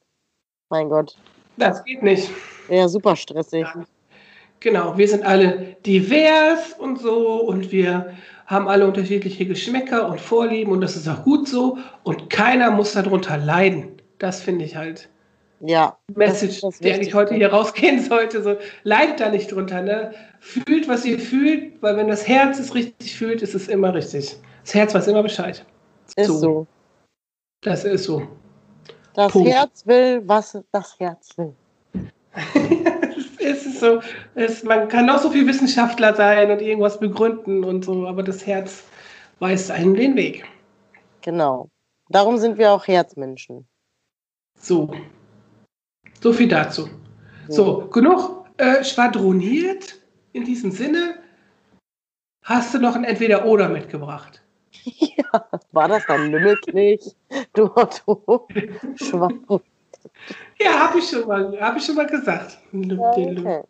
mein 0.70 0.89
Gott. 0.89 1.17
Das 1.58 1.84
geht 1.84 2.04
nicht. 2.04 2.30
Ja, 2.70 2.88
super 2.88 3.15
stressig. 3.15 3.65
Genau, 4.60 4.98
wir 4.98 5.08
sind 5.08 5.26
alle 5.26 5.76
divers 5.86 6.74
und 6.78 7.00
so 7.00 7.41
und 7.41 7.72
wir 7.72 8.13
haben 8.46 8.67
alle 8.67 8.86
unterschiedliche 8.86 9.46
Geschmäcker 9.46 10.08
und 10.08 10.22
Vorlieben 10.22 10.72
und 10.72 10.82
das 10.82 10.96
ist 10.96 11.08
auch 11.08 11.24
gut 11.24 11.48
so 11.48 11.78
und 12.04 12.30
keiner 12.30 12.70
muss 12.70 12.94
darunter 12.94 13.38
leiden. 13.38 14.02
Das 14.20 14.41
finde 14.41 14.65
ich 14.65 14.76
halt 14.76 15.10
Ja. 15.62 15.98
Message, 16.15 16.62
das 16.62 16.80
die 16.80 16.91
eigentlich 16.91 17.13
heute 17.13 17.34
hier 17.34 17.52
rausgehen 17.52 18.02
sollte. 18.04 18.44
So, 18.44 18.56
leidet 18.84 19.20
da 19.20 19.30
nicht 19.30 19.52
drunter, 19.52 19.82
ne? 19.82 20.13
Fühlt, 20.39 20.88
was 20.88 21.06
ihr 21.06 21.20
fühlt, 21.20 21.82
weil 21.82 21.98
wenn 21.98 22.08
das 22.08 22.28
Herz 22.28 22.60
es 22.60 22.76
richtig 22.76 23.15
fühlt, 23.15 23.41
ist 23.41 23.56
es 23.56 23.67
immer 23.67 23.94
richtig. 23.94 24.38
Das 24.63 24.74
Herz 24.74 24.93
weiß 24.93 25.08
immer 25.08 25.24
Bescheid. 25.24 25.65
Ist 26.15 26.28
so. 26.28 26.67
Das 27.62 27.84
ist 27.84 28.06
so. 28.06 28.28
Das 29.13 29.32
Punkt. 29.32 29.50
Herz 29.50 29.86
will, 29.86 30.21
was 30.26 30.58
das 30.71 31.00
Herz 31.00 31.38
will. 31.38 31.56
es 33.39 33.65
ist 33.65 33.80
so, 33.80 34.02
es, 34.36 34.63
man 34.63 34.88
kann 34.88 35.06
noch 35.06 35.19
so 35.19 35.30
viel 35.30 35.45
Wissenschaftler 35.45 36.15
sein 36.15 36.50
und 36.50 36.62
irgendwas 36.62 37.00
begründen 37.00 37.63
und 37.63 37.84
so, 37.84 38.08
aber 38.08 38.24
das 38.24 38.45
Herz 38.45 38.84
weist 39.39 39.69
einem 39.69 39.95
den 39.95 40.15
Weg. 40.15 40.45
Genau. 41.21 41.69
Darum 42.10 42.38
sind 42.38 42.58
wir 42.58 42.71
auch 42.71 42.88
Herzmenschen. 42.88 43.67
So. 44.58 44.93
So 46.21 46.32
viel 46.32 46.47
dazu. 46.47 46.89
So, 47.50 47.88
genug 47.88 48.45
äh, 48.58 48.84
schwadroniert 48.84 49.95
in 50.34 50.45
diesem 50.45 50.71
Sinne. 50.71 51.15
Hast 52.43 52.74
du 52.74 52.80
noch 52.80 52.95
ein 52.95 53.04
Entweder-Oder 53.04 53.69
mitgebracht? 53.69 54.41
War 55.72 55.88
das 55.88 56.08
ein 56.10 56.32
Lümmelknecht? 56.32 57.16
Du 57.54 57.66
Otto. 57.76 58.48
Schwach. 58.96 59.32
Ja, 60.60 60.88
habe 60.88 61.00
ich, 61.00 61.10
schon 61.10 61.28
mal- 61.28 61.58
hab 61.60 61.78
ich 61.78 61.86
schon 61.86 61.96
mal 61.96 62.06
gesagt. 62.08 62.58
Okay. 62.74 63.64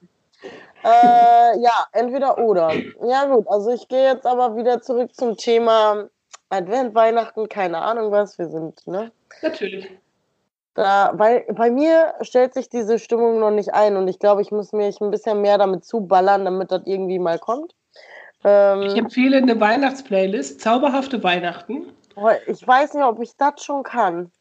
Äh, 0.84 1.60
ja, 1.60 1.86
entweder 1.92 2.38
oder. 2.40 2.74
Ja 3.06 3.26
gut, 3.26 3.48
also 3.48 3.72
ich 3.72 3.88
gehe 3.88 4.14
jetzt 4.14 4.26
aber 4.26 4.56
wieder 4.56 4.82
zurück 4.82 5.14
zum 5.14 5.38
Thema 5.38 6.10
Advent, 6.50 6.96
Weihnachten, 6.96 7.48
keine 7.50 7.78
Ahnung 7.82 8.12
was, 8.12 8.38
wir 8.40 8.48
sind, 8.50 8.86
ne? 8.88 9.12
Natürlich. 9.42 9.90
Da, 10.74 11.12
weil 11.16 11.46
bei 11.54 11.70
mir 11.70 12.14
stellt 12.22 12.54
sich 12.54 12.70
diese 12.70 12.98
Stimmung 12.98 13.40
noch 13.40 13.52
nicht 13.52 13.74
ein 13.74 13.96
und 13.96 14.08
ich 14.08 14.20
glaube, 14.20 14.42
ich 14.42 14.52
muss 14.52 14.72
mich 14.74 15.00
ein 15.02 15.12
bisschen 15.12 15.42
mehr 15.42 15.58
damit 15.58 15.86
zuballern, 15.86 16.46
damit 16.46 16.72
das 16.72 16.82
irgendwie 16.86 17.20
mal 17.20 17.38
kommt. 17.40 17.76
Ich 18.44 18.48
Ähm, 18.48 18.96
empfehle 18.98 19.38
eine 19.38 19.60
Weihnachtsplaylist, 19.60 20.62
Zauberhafte 20.62 21.22
Weihnachten. 21.24 21.94
ich 22.48 22.68
weiß 22.68 22.96
nicht, 22.96 23.04
ob 23.04 23.22
ich 23.22 23.36
das 23.38 23.64
schon 23.64 23.84
kann. 23.84 24.32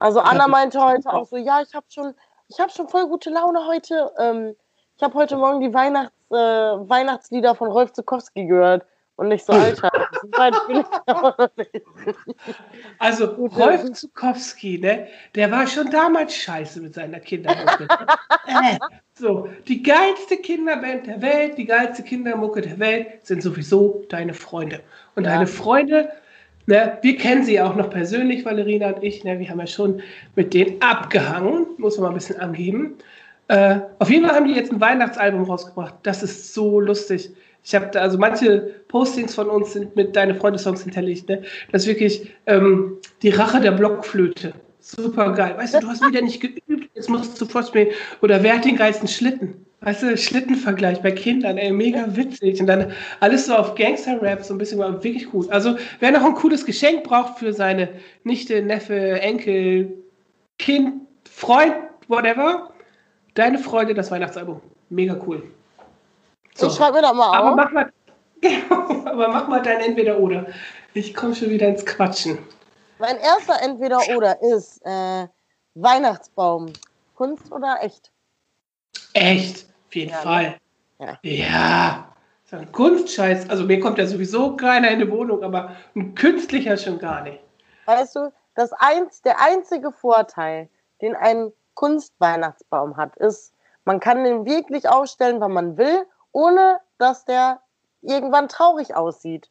Also 0.00 0.20
Anna 0.20 0.48
meinte 0.48 0.80
heute 0.82 1.12
auch 1.12 1.26
so, 1.26 1.36
ja, 1.36 1.62
ich 1.62 1.72
habe 1.72 1.86
schon, 1.88 2.14
ich 2.48 2.58
habe 2.58 2.70
schon 2.70 2.88
voll 2.88 3.06
gute 3.06 3.30
Laune 3.30 3.64
heute. 3.66 4.12
Ähm, 4.18 4.56
ich 4.96 5.02
habe 5.02 5.14
heute 5.14 5.36
Morgen 5.36 5.60
die 5.60 5.72
Weihnachts, 5.72 6.12
äh, 6.30 6.34
Weihnachtslieder 6.34 7.54
von 7.54 7.70
Rolf 7.70 7.92
Zukowski 7.92 8.46
gehört 8.46 8.84
und 9.16 9.28
nicht 9.28 9.44
so, 9.46 9.52
Alter, 9.52 9.90
nicht. 10.68 10.90
Also 12.98 13.24
Rolf. 13.56 13.92
Zukowski, 13.92 14.78
ne, 14.78 15.06
der 15.34 15.50
war 15.50 15.66
schon 15.66 15.90
damals 15.90 16.34
scheiße 16.34 16.80
mit 16.80 16.94
seiner 16.94 17.20
Kindermucke. 17.20 17.86
äh, 18.46 18.78
so, 19.14 19.48
die 19.68 19.82
geilste 19.82 20.36
Kinderband 20.38 21.06
der 21.06 21.22
Welt, 21.22 21.56
die 21.58 21.64
geilste 21.64 22.02
Kindermucke 22.02 22.60
der 22.60 22.78
Welt 22.78 23.24
sind 23.24 23.42
sowieso 23.42 24.04
deine 24.08 24.34
Freunde. 24.34 24.80
Und 25.14 25.24
Ja. 25.24 25.34
deine 25.34 25.46
Freunde, 25.46 26.08
ne, 26.66 26.98
wir 27.02 27.16
kennen 27.16 27.44
sie 27.44 27.60
auch 27.60 27.76
noch 27.76 27.90
persönlich, 27.90 28.44
Valerina 28.44 28.88
und 28.90 29.02
ich, 29.04 29.22
ne, 29.22 29.38
wir 29.38 29.48
haben 29.48 29.60
ja 29.60 29.66
schon 29.68 30.02
mit 30.34 30.54
denen 30.54 30.82
abgehangen, 30.82 31.66
muss 31.78 31.98
man 31.98 32.04
mal 32.04 32.08
ein 32.10 32.14
bisschen 32.14 32.40
angeben. 32.40 32.96
Äh, 33.46 33.80
auf 34.00 34.10
jeden 34.10 34.26
Fall 34.26 34.34
haben 34.34 34.48
die 34.48 34.54
jetzt 34.54 34.72
ein 34.72 34.80
Weihnachtsalbum 34.80 35.44
rausgebracht. 35.44 35.94
Das 36.02 36.22
ist 36.22 36.52
so 36.54 36.80
lustig. 36.80 37.30
Ich 37.64 37.74
habe 37.74 37.98
also 37.98 38.18
manche 38.18 38.74
Postings 38.88 39.34
von 39.34 39.48
uns 39.48 39.72
sind 39.72 39.96
mit 39.96 40.14
Deine 40.14 40.34
Freunde-Songs 40.34 40.82
hinterlegt. 40.82 41.28
Ne? 41.28 41.42
Das 41.72 41.82
ist 41.82 41.88
wirklich 41.88 42.30
ähm, 42.46 42.98
die 43.22 43.30
Rache 43.30 43.60
der 43.60 43.72
Blockflöte. 43.72 44.52
Super 44.80 45.32
geil. 45.32 45.54
Weißt 45.56 45.74
du, 45.74 45.80
du 45.80 45.88
hast 45.88 46.06
wieder 46.06 46.20
nicht 46.20 46.42
geübt, 46.42 46.90
jetzt 46.94 47.08
musst 47.08 47.40
du 47.40 47.46
vorspielen. 47.46 47.88
Oder 48.20 48.42
wer 48.42 48.56
hat 48.56 48.66
den 48.66 48.76
geilsten 48.76 49.08
Schlitten? 49.08 49.64
Weißt 49.80 50.02
du, 50.02 50.16
Schlittenvergleich 50.16 51.00
bei 51.00 51.10
Kindern, 51.10 51.56
ey, 51.56 51.72
mega 51.72 52.04
witzig. 52.14 52.60
Und 52.60 52.66
dann 52.66 52.92
alles 53.20 53.46
so 53.46 53.54
auf 53.54 53.74
Gangster-Rap, 53.74 54.42
so 54.44 54.54
ein 54.54 54.58
bisschen 54.58 54.78
war 54.78 55.02
wirklich 55.02 55.30
gut. 55.30 55.50
Also, 55.50 55.76
wer 56.00 56.10
noch 56.10 56.24
ein 56.24 56.34
cooles 56.34 56.66
Geschenk 56.66 57.04
braucht 57.04 57.38
für 57.38 57.54
seine 57.54 57.88
Nichte, 58.24 58.62
Neffe, 58.62 59.20
Enkel, 59.20 59.92
Kind, 60.58 61.02
Freund, 61.30 61.74
whatever, 62.08 62.70
deine 63.34 63.58
Freude, 63.58 63.94
das 63.94 64.10
Weihnachtsalbum. 64.10 64.60
Mega 64.90 65.18
cool. 65.26 65.42
So. 66.56 66.68
Ich 66.68 66.74
schreibe 66.74 66.96
mir 66.96 67.02
das 67.02 67.14
mal 67.14 67.36
Aber 67.36 67.50
auf. 67.50 67.56
mach 67.56 67.70
mal, 67.72 67.92
genau, 68.40 69.06
aber 69.06 69.28
mach 69.28 69.48
mal 69.48 69.62
dein 69.62 69.80
Entweder-Oder. 69.80 70.46
Ich 70.94 71.14
komme 71.14 71.34
schon 71.34 71.50
wieder 71.50 71.68
ins 71.68 71.84
Quatschen. 71.84 72.38
Mein 72.98 73.16
erster 73.18 73.60
Entweder-Oder 73.60 74.40
ist 74.42 74.80
äh, 74.84 75.26
Weihnachtsbaum. 75.74 76.72
Kunst 77.16 77.50
oder 77.52 77.78
echt? 77.82 78.10
Echt, 79.12 79.66
auf 79.88 79.94
jeden 79.94 80.10
Ja? 80.10 80.16
Fall. 80.18 80.56
Ja. 80.98 81.18
Ja. 81.22 82.08
So 82.44 82.56
ein 82.56 82.70
Kunstscheiß. 82.72 83.50
Also 83.50 83.64
mir 83.64 83.80
kommt 83.80 83.98
ja 83.98 84.06
sowieso 84.06 84.56
keiner 84.56 84.90
in 84.90 85.00
die 85.00 85.10
Wohnung, 85.10 85.42
aber 85.42 85.74
ein 85.96 86.14
künstlicher 86.14 86.76
schon 86.76 86.98
gar 86.98 87.22
nicht. 87.22 87.40
Weißt 87.86 88.14
du, 88.16 88.32
das 88.54 88.72
eins, 88.74 89.22
der 89.22 89.40
einzige 89.40 89.90
Vorteil, 89.92 90.68
den 91.00 91.16
ein 91.16 91.52
Kunstweihnachtsbaum 91.74 92.96
hat, 92.96 93.16
ist, 93.16 93.52
man 93.84 93.98
kann 94.00 94.24
den 94.24 94.44
wirklich 94.46 94.88
aufstellen, 94.88 95.40
wann 95.40 95.52
man 95.52 95.76
will, 95.76 96.06
ohne 96.34 96.80
dass 96.98 97.24
der 97.24 97.60
irgendwann 98.02 98.48
traurig 98.48 98.94
aussieht. 98.94 99.48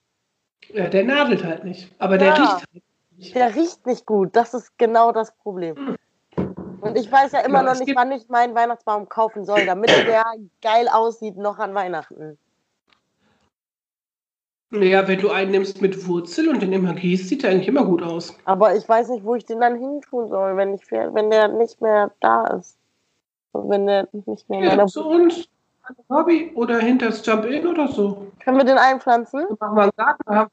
Ja, 0.70 0.88
der 0.88 1.04
nadelt 1.04 1.44
halt 1.44 1.64
nicht. 1.64 1.92
Aber 1.98 2.18
der 2.18 2.30
Ja. 2.30 2.36
riecht 2.36 2.54
halt 2.54 2.84
nicht. 3.18 3.36
Der 3.36 3.56
riecht 3.56 3.86
nicht 3.88 4.06
gut. 4.06 4.36
Das 4.36 4.54
ist 4.54 4.78
genau 4.78 5.12
das 5.12 5.36
Problem. 5.38 5.98
Und 6.82 6.98
ich 6.98 7.10
weiß 7.12 7.32
ja 7.32 7.40
immer 7.40 7.60
Genau, 7.60 7.74
noch 7.74 7.80
nicht, 7.80 7.96
wann 7.96 8.12
ich 8.12 8.28
meinen 8.28 8.54
Weihnachtsbaum 8.54 9.08
kaufen 9.08 9.46
soll, 9.46 9.66
damit 9.66 9.90
der 9.90 10.26
geil 10.62 10.88
aussieht 10.90 11.38
noch 11.38 11.58
an 11.58 11.74
Weihnachten. 11.74 12.38
Naja, 14.70 15.08
wenn 15.08 15.20
du 15.20 15.30
einen 15.30 15.52
nimmst 15.52 15.82
mit 15.82 16.08
Wurzel 16.08 16.50
und 16.50 16.62
den 16.62 16.74
immer 16.74 16.94
gießt, 16.94 17.30
sieht 17.30 17.44
der 17.44 17.52
eigentlich 17.52 17.68
immer 17.68 17.86
gut 17.86 18.02
aus. 18.02 18.36
Aber 18.44 18.76
ich 18.76 18.90
weiß 18.90 19.10
nicht, 19.10 19.24
wo 19.24 19.36
ich 19.36 19.46
den 19.46 19.62
dann 19.62 19.78
hintun 19.78 20.28
soll, 20.28 20.58
wenn, 20.58 20.74
ich, 20.74 20.92
wenn 20.92 21.30
der 21.30 21.48
nicht 21.48 21.80
mehr 21.80 22.12
da 22.20 22.48
ist. 22.48 22.78
Und 23.52 23.70
wenn 23.70 23.86
der 23.86 24.10
nicht 24.26 24.50
mehr 24.50 24.62
Ja, 24.62 24.88
zu 24.88 25.08
uns. 25.08 25.48
Hobby 26.10 26.52
oder 26.56 26.80
hinter 26.80 27.08
das 27.08 27.26
Jump-In 27.26 27.68
oder 27.68 27.88
so. 27.88 28.28
Können 28.40 28.58
wir 28.58 28.66
den 28.66 28.78
einpflanzen? 28.78 29.46
Machen 29.60 29.76
wir 29.76 29.84
einen 29.84 29.92
Garten. 29.96 30.52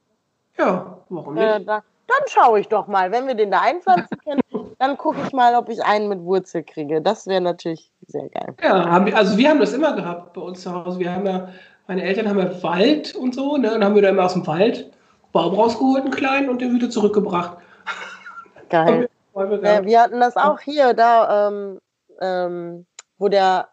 Ja, 0.59 0.99
warum 1.09 1.35
nicht? 1.35 1.43
Äh, 1.43 1.64
da, 1.64 1.83
dann 2.07 2.29
schaue 2.29 2.61
ich 2.61 2.69
doch 2.69 2.87
mal. 2.87 3.12
Wenn 3.12 3.27
wir 3.27 3.35
den 3.35 3.51
da 3.51 3.61
einpflanzen 3.61 4.19
können, 4.25 4.40
dann 4.79 4.97
gucke 4.97 5.19
ich 5.25 5.33
mal, 5.33 5.55
ob 5.55 5.69
ich 5.69 5.85
einen 5.85 6.09
mit 6.09 6.21
Wurzel 6.21 6.62
kriege. 6.62 7.01
Das 7.01 7.27
wäre 7.27 7.40
natürlich 7.40 7.90
sehr 8.07 8.29
geil. 8.29 8.55
Ja, 8.62 8.90
haben 8.90 9.07
wir, 9.07 9.16
also 9.16 9.37
wir 9.37 9.49
haben 9.49 9.61
das 9.61 9.73
immer 9.73 9.95
gehabt 9.95 10.33
bei 10.33 10.40
uns 10.40 10.62
zu 10.62 10.73
Hause. 10.73 10.99
Wir 10.99 11.14
haben 11.14 11.27
ja, 11.27 11.49
meine 11.87 12.03
Eltern 12.03 12.29
haben 12.29 12.38
ja 12.38 12.62
Wald 12.62 13.14
und 13.14 13.35
so, 13.35 13.57
ne? 13.57 13.75
Und 13.75 13.85
haben 13.85 13.95
wir 13.95 14.03
da 14.03 14.09
immer 14.09 14.25
aus 14.25 14.33
dem 14.33 14.47
Wald 14.47 14.90
Baum 15.33 15.55
rausgeholt, 15.55 16.03
einen 16.03 16.11
kleinen, 16.11 16.49
und 16.49 16.61
den 16.61 16.75
wieder 16.75 16.90
zurückgebracht. 16.90 17.59
Geil. 18.69 19.09
Wir 19.33 19.59
gehabt. 19.59 19.87
wir 19.87 20.03
hatten 20.03 20.21
das 20.21 20.37
auch 20.37 20.59
hier, 20.59 20.93
da, 20.93 21.49
ähm, 21.49 21.81
ähm, 22.21 22.87
wo 23.16 23.29
der, 23.29 23.69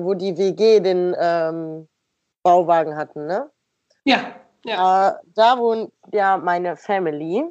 wo 0.00 0.14
die 0.14 0.36
WG 0.36 0.80
den 0.80 1.14
ähm, 1.18 1.88
Bauwagen 2.42 2.96
hatten, 2.96 3.26
ne? 3.26 3.50
ja, 4.04 4.20
ja. 4.64 5.08
Äh, 5.10 5.14
da 5.34 5.58
wohnt 5.58 5.92
ja 6.12 6.36
meine 6.36 6.76
Family. 6.76 7.44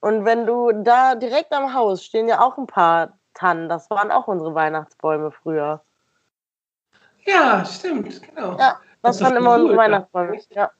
Und 0.00 0.24
wenn 0.24 0.46
du 0.46 0.72
da 0.72 1.14
direkt 1.14 1.52
am 1.52 1.74
Haus 1.74 2.04
stehen 2.04 2.28
ja 2.28 2.40
auch 2.40 2.58
ein 2.58 2.66
paar 2.66 3.18
Tannen. 3.34 3.68
Das 3.68 3.88
waren 3.90 4.10
auch 4.10 4.28
unsere 4.28 4.54
Weihnachtsbäume 4.54 5.30
früher. 5.30 5.80
Ja, 7.24 7.64
stimmt, 7.64 8.22
genau. 8.22 8.56
Ja, 8.58 8.78
das, 9.02 9.18
Das 9.18 9.22
waren 9.22 9.36
immer 9.36 9.54
unsere. 9.54 9.76
Weihnachtsbäume. 9.76 10.38
Ja. 10.50 10.70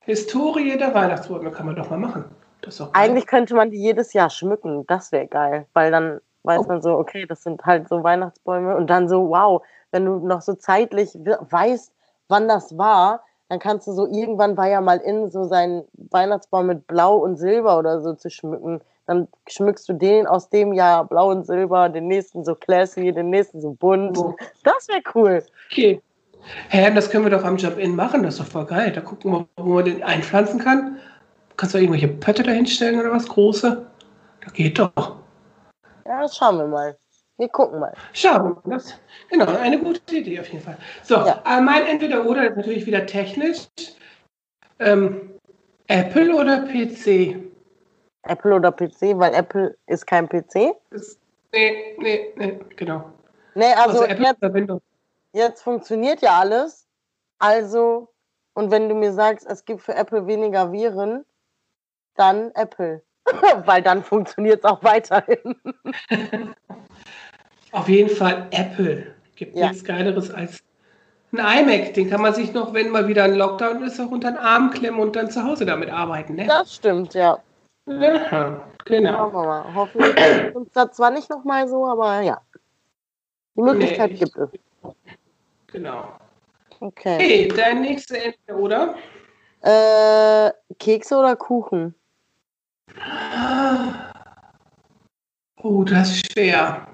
Historie 0.00 0.76
der 0.76 0.92
Weihnachtsbäume 0.94 1.50
kann 1.50 1.66
man 1.66 1.76
doch 1.76 1.88
mal 1.90 1.98
machen. 1.98 2.24
Das 2.60 2.74
ist 2.74 2.80
doch 2.80 2.92
geil. 2.92 3.02
Eigentlich 3.02 3.26
könnte 3.26 3.54
man 3.54 3.70
die 3.70 3.80
jedes 3.80 4.12
Jahr 4.12 4.30
schmücken. 4.30 4.86
Das 4.86 5.12
wäre 5.12 5.26
geil. 5.26 5.66
Weil 5.72 5.90
dann 5.90 6.20
weiß 6.42 6.60
Oh. 6.60 6.68
man 6.68 6.82
so, 6.82 6.98
okay, 6.98 7.26
das 7.26 7.42
sind 7.42 7.64
halt 7.64 7.88
so 7.88 8.02
Weihnachtsbäume. 8.02 8.76
Und 8.76 8.88
dann 8.88 9.08
so, 9.08 9.28
wow, 9.30 9.62
wenn 9.92 10.04
du 10.04 10.18
noch 10.26 10.42
so 10.42 10.54
zeitlich 10.54 11.14
we- 11.14 11.38
weißt, 11.40 11.92
wann 12.28 12.48
das 12.48 12.76
war, 12.76 13.22
dann 13.48 13.58
kannst 13.58 13.86
du 13.86 13.92
so, 13.92 14.06
irgendwann 14.06 14.56
war 14.56 14.68
ja 14.68 14.80
mal 14.80 14.98
in, 14.98 15.30
so 15.30 15.44
seinen 15.44 15.84
Weihnachtsbaum 16.10 16.66
mit 16.66 16.86
Blau 16.86 17.16
und 17.18 17.36
Silber 17.36 17.78
oder 17.78 18.00
so 18.00 18.14
zu 18.14 18.30
schmücken. 18.30 18.80
Dann 19.06 19.28
schmückst 19.46 19.88
du 19.88 19.92
den 19.92 20.26
aus 20.26 20.48
dem 20.48 20.72
Jahr 20.72 21.04
Blau 21.04 21.30
und 21.30 21.46
Silber, 21.46 21.88
den 21.88 22.08
nächsten 22.08 22.44
so 22.44 22.54
classy, 22.54 23.12
den 23.12 23.30
nächsten 23.30 23.60
so 23.60 23.72
bunt. 23.72 24.16
So. 24.16 24.34
Das 24.64 24.88
wäre 24.88 25.02
cool. 25.14 25.42
Okay. 25.70 26.00
Hä, 26.70 26.92
das 26.94 27.10
können 27.10 27.24
wir 27.24 27.30
doch 27.30 27.44
am 27.44 27.56
Jump-In 27.56 27.94
machen, 27.94 28.22
das 28.22 28.34
ist 28.34 28.40
doch 28.40 28.46
voll 28.46 28.66
geil. 28.66 28.90
Da 28.92 29.00
gucken 29.00 29.32
wir, 29.32 29.46
wo 29.56 29.74
man 29.74 29.84
den 29.84 30.02
einpflanzen 30.02 30.58
kann. 30.58 30.98
Kannst 31.56 31.74
du 31.74 31.78
irgendwelche 31.78 32.08
Pötte 32.08 32.42
da 32.42 32.50
hinstellen 32.50 32.98
oder 32.98 33.12
was? 33.12 33.28
Große? 33.28 33.86
Das 34.42 34.52
geht 34.54 34.78
doch. 34.78 35.16
Ja, 36.06 36.22
das 36.22 36.36
schauen 36.36 36.58
wir 36.58 36.66
mal. 36.66 36.96
Wir 37.38 37.48
gucken 37.48 37.80
mal. 37.80 37.92
Schauen 38.12 38.44
wir 38.44 38.62
mal. 38.64 38.76
Das, 38.76 38.94
genau, 39.28 39.46
eine 39.56 39.78
gute 39.78 40.16
Idee 40.16 40.40
auf 40.40 40.48
jeden 40.48 40.62
Fall. 40.64 40.76
So, 41.02 41.16
Ja. 41.16 41.42
äh, 41.46 41.60
mein 41.60 41.86
Entweder-Oder 41.86 42.50
ist 42.50 42.56
natürlich 42.56 42.86
wieder 42.86 43.06
technisch. 43.06 43.68
Ähm, 44.78 45.38
Apple 45.88 46.34
oder 46.34 46.66
PC? 46.66 47.36
Apple 48.24 48.54
oder 48.54 48.70
PC, 48.70 49.18
weil 49.18 49.34
Apple 49.34 49.76
ist 49.86 50.06
kein 50.06 50.28
PC. 50.28 50.74
Das, 50.90 51.18
nee, 51.52 51.96
nee, 51.98 52.32
nee, 52.36 52.60
genau. 52.76 53.10
Nee, 53.54 53.72
also, 53.74 54.02
Also, 54.02 54.04
Apple 54.04 54.60
jetzt, 54.60 54.82
jetzt 55.32 55.62
funktioniert 55.62 56.22
ja 56.22 56.38
alles. 56.38 56.86
Also, 57.38 58.08
und 58.54 58.70
wenn 58.70 58.88
du 58.88 58.94
mir 58.94 59.12
sagst, 59.12 59.46
es 59.46 59.64
gibt 59.64 59.82
für 59.82 59.94
Apple 59.94 60.26
weniger 60.26 60.70
Viren, 60.72 61.24
dann 62.14 62.52
Apple. 62.54 63.02
weil 63.66 63.82
dann 63.82 64.02
funktioniert 64.02 64.64
es 64.64 64.64
auch 64.64 64.82
weiterhin. 64.82 65.56
Auf 67.72 67.88
jeden 67.88 68.10
Fall 68.10 68.46
Apple. 68.50 69.14
Gibt 69.34 69.56
Ja. 69.56 69.68
nichts 69.68 69.84
Geileres 69.84 70.30
als 70.30 70.62
ein 71.32 71.38
iMac. 71.68 71.94
Den 71.94 72.10
kann 72.10 72.20
man 72.20 72.34
sich 72.34 72.52
noch, 72.52 72.74
wenn 72.74 72.90
mal 72.90 73.08
wieder 73.08 73.24
ein 73.24 73.34
Lockdown 73.34 73.82
ist, 73.82 73.98
auch 73.98 74.10
unter 74.10 74.30
den 74.30 74.38
Arm 74.38 74.70
klemmen 74.70 75.00
und 75.00 75.16
dann 75.16 75.30
zu 75.30 75.42
Hause 75.42 75.64
damit 75.64 75.90
arbeiten. 75.90 76.34
Ne? 76.34 76.46
Das 76.46 76.74
stimmt, 76.74 77.14
ja. 77.14 77.38
Ja, 77.86 78.62
genau. 78.84 79.30
Mal. 79.30 79.74
Hoffentlich 79.74 80.14
ist 80.16 80.54
uns 80.54 80.72
das 80.72 80.92
zwar 80.92 81.10
nicht 81.10 81.28
nochmal 81.30 81.66
so, 81.66 81.86
aber 81.86 82.20
ja. 82.20 82.40
Die 83.56 83.62
Möglichkeit 83.62 84.12
Nee, 84.12 84.18
gibt 84.18 84.36
es. 84.36 84.50
Genau. 85.68 86.12
Okay. 86.80 87.16
Okay, 87.16 87.48
dein 87.48 87.80
nächste 87.80 88.18
Ende, 88.18 88.54
oder? 88.54 88.94
Äh, 89.62 90.52
Kekse 90.78 91.16
oder 91.16 91.36
Kuchen? 91.36 91.94
Oh, 95.62 95.84
das 95.84 96.10
ist 96.10 96.32
schwer. 96.32 96.86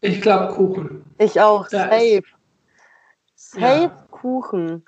Ich 0.00 0.20
glaube 0.20 0.52
Kuchen. 0.54 1.04
Ich 1.18 1.40
auch. 1.40 1.68
Da 1.68 1.84
Safe. 1.90 2.22
Safe 3.34 3.62
Ja. 3.94 4.06
Kuchen. 4.10 4.84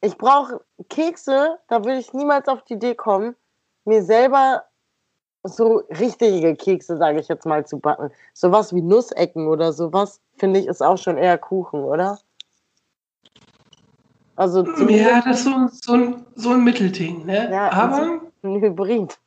Ich 0.00 0.16
brauche 0.18 0.60
Kekse, 0.88 1.58
da 1.68 1.84
will 1.84 1.98
ich 1.98 2.12
niemals 2.12 2.48
auf 2.48 2.62
die 2.64 2.74
Idee 2.74 2.94
kommen, 2.94 3.36
mir 3.84 4.02
selber 4.02 4.64
so 5.44 5.82
richtige 5.90 6.54
Kekse, 6.56 6.96
sage 6.96 7.20
ich 7.20 7.28
jetzt 7.28 7.46
mal, 7.46 7.64
zu 7.66 7.78
backen. 7.78 8.10
Sowas 8.32 8.74
wie 8.74 8.82
Nussecken 8.82 9.46
oder 9.48 9.72
sowas, 9.72 10.20
finde 10.36 10.60
ich, 10.60 10.66
ist 10.66 10.82
auch 10.82 10.98
schon 10.98 11.18
eher 11.18 11.38
Kuchen, 11.38 11.82
oder? 11.84 12.18
Also 14.36 14.64
Ja, 14.88 15.20
das 15.22 15.38
ist 15.40 15.44
so, 15.44 15.54
ein- 15.54 15.68
so, 15.68 15.92
ein, 15.92 16.26
so 16.36 16.50
ein 16.50 16.64
Mittelding, 16.64 17.26
ne? 17.26 17.50
Ja, 17.50 17.70
Aber 17.72 18.20
ein 18.42 18.60
Hybrid. 18.60 19.18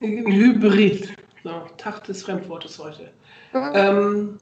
ein 0.00 0.26
Hybrid. 0.26 1.14
So, 1.46 1.62
Tag 1.76 2.02
des 2.02 2.24
Fremdwortes 2.24 2.76
heute. 2.80 3.12
Mhm. 3.52 3.70
Ähm, 3.72 4.38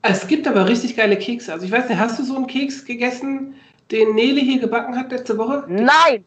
es 0.00 0.26
gibt 0.26 0.48
aber 0.48 0.66
richtig 0.66 0.96
geile 0.96 1.18
Kekse. 1.18 1.52
Also 1.52 1.66
ich 1.66 1.72
weiß 1.72 1.90
nicht, 1.90 1.98
hast 1.98 2.18
du 2.18 2.24
so 2.24 2.36
einen 2.36 2.46
Keks 2.46 2.86
gegessen, 2.86 3.54
den 3.90 4.14
Nele 4.14 4.40
hier 4.40 4.58
gebacken 4.58 4.96
hat 4.96 5.12
letzte 5.12 5.36
Woche? 5.36 5.66
Nein! 5.68 6.24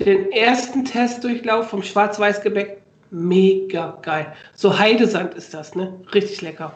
Den 0.00 0.30
ersten 0.32 0.84
Testdurchlauf 0.84 1.70
vom 1.70 1.82
Schwarz-Weiß-Gebäck. 1.82 2.82
Mega 3.10 3.98
geil. 4.02 4.36
So 4.54 4.78
Heidesand 4.78 5.32
ist 5.32 5.54
das, 5.54 5.74
ne? 5.74 5.98
Richtig 6.12 6.42
lecker. 6.42 6.74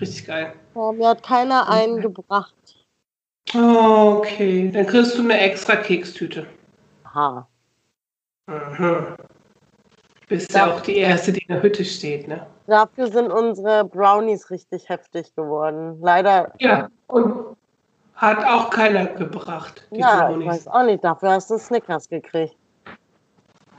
Richtig 0.00 0.26
geil. 0.26 0.52
Ja, 0.74 0.90
mir 0.90 1.10
hat 1.10 1.22
keiner 1.22 1.68
einen 1.68 2.00
gebracht. 2.00 2.54
Oh, 3.54 4.16
okay, 4.18 4.68
dann 4.72 4.84
kriegst 4.84 5.16
du 5.16 5.22
eine 5.22 5.38
extra 5.38 5.76
Kekstüte. 5.76 6.48
Aha. 7.04 7.46
Mhm. 8.48 9.14
Bist 10.30 10.52
ja 10.54 10.66
Ja. 10.68 10.74
auch 10.74 10.80
die 10.80 10.96
Erste, 10.96 11.32
die 11.32 11.40
in 11.42 11.48
der 11.54 11.62
Hütte 11.62 11.84
steht, 11.84 12.28
ne? 12.28 12.46
Dafür 12.68 13.08
sind 13.10 13.32
unsere 13.32 13.84
Brownies 13.84 14.48
richtig 14.48 14.88
heftig 14.88 15.34
geworden. 15.34 15.98
Leider. 16.00 16.52
Ja, 16.60 16.88
und 17.08 17.56
hat 18.14 18.44
auch 18.44 18.70
keiner 18.70 19.06
gebracht, 19.06 19.86
die 19.90 19.98
Ja, 19.98 20.30
ich 20.30 20.36
Brownies. 20.36 20.46
weiß 20.48 20.68
auch 20.68 20.84
nicht. 20.84 21.02
Dafür 21.02 21.30
hast 21.32 21.50
du 21.50 21.58
Snickers 21.58 22.08
gekriegt. 22.08 22.54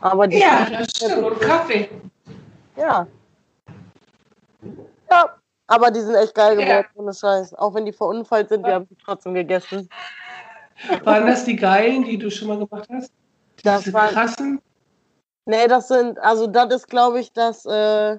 Aber 0.02 0.28
die. 0.28 0.40
Ja, 0.40 0.68
das 0.70 0.90
stimmt. 0.90 1.24
Und 1.24 1.40
Kaffee. 1.40 1.90
Ja. 2.76 3.08
Ja. 5.10 5.30
Aber 5.68 5.90
die 5.90 6.02
sind 6.02 6.16
echt 6.16 6.36
geil 6.36 6.60
Ja. 6.60 6.66
geworden, 6.82 6.88
ohne 6.96 7.14
Scheiß. 7.14 7.54
Auch 7.54 7.74
wenn 7.74 7.86
die 7.86 7.94
verunfallt 7.94 8.50
sind, 8.50 8.66
wir 8.66 8.74
haben 8.74 8.88
sie 8.90 8.98
trotzdem 9.06 9.34
gegessen. 9.34 9.88
Waren 11.06 11.28
das 11.28 11.46
die 11.46 11.56
geilen, 11.56 12.04
die 12.04 12.18
du 12.18 12.30
schon 12.30 12.50
mal 12.50 12.58
gemacht 12.58 12.90
hast? 12.92 13.14
Das 13.64 13.84
Diese 13.84 13.94
waren- 13.94 14.10
krassen? 14.10 14.62
Nee, 15.46 15.68
das 15.68 15.88
sind, 15.88 16.20
also 16.20 16.48
das 16.48 16.74
ist, 16.74 16.88
glaube 16.88 17.20
ich, 17.20 17.34
das, 17.34 17.66
äh, 17.66 18.18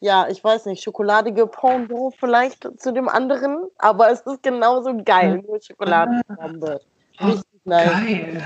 ja, 0.00 0.28
ich 0.28 0.42
weiß 0.42 0.66
nicht, 0.66 0.82
schokoladige 0.82 1.46
Pendant 1.46 2.14
vielleicht 2.18 2.68
zu 2.80 2.92
dem 2.92 3.08
anderen, 3.08 3.68
aber 3.78 4.10
es 4.10 4.20
ist 4.22 4.42
genauso 4.42 4.94
geil, 5.04 5.42
nur 5.46 5.60
Schokoladenbombe. 5.62 6.80
Oh, 7.20 7.26
Richtig 7.26 7.60
nice. 7.64 7.90
geil. 7.90 8.42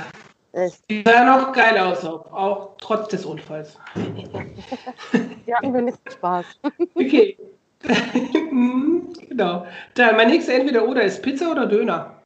Echt. 0.52 0.90
Die 0.90 1.02
sahen 1.06 1.28
auch 1.28 1.52
geil 1.52 1.78
aus, 1.78 2.04
auch, 2.04 2.32
auch 2.32 2.76
trotz 2.78 3.08
des 3.08 3.24
Unfalls. 3.24 3.76
Die 3.96 5.54
hatten 5.54 5.74
wenigstens 5.74 6.14
Spaß. 6.14 6.46
Okay. 6.94 7.36
Genau. 9.28 9.66
Dann 9.94 10.16
mein 10.16 10.28
nächster 10.28 10.54
entweder 10.54 10.88
oder 10.88 11.02
ist 11.02 11.22
Pizza 11.22 11.50
oder 11.50 11.66
Döner. 11.66 12.22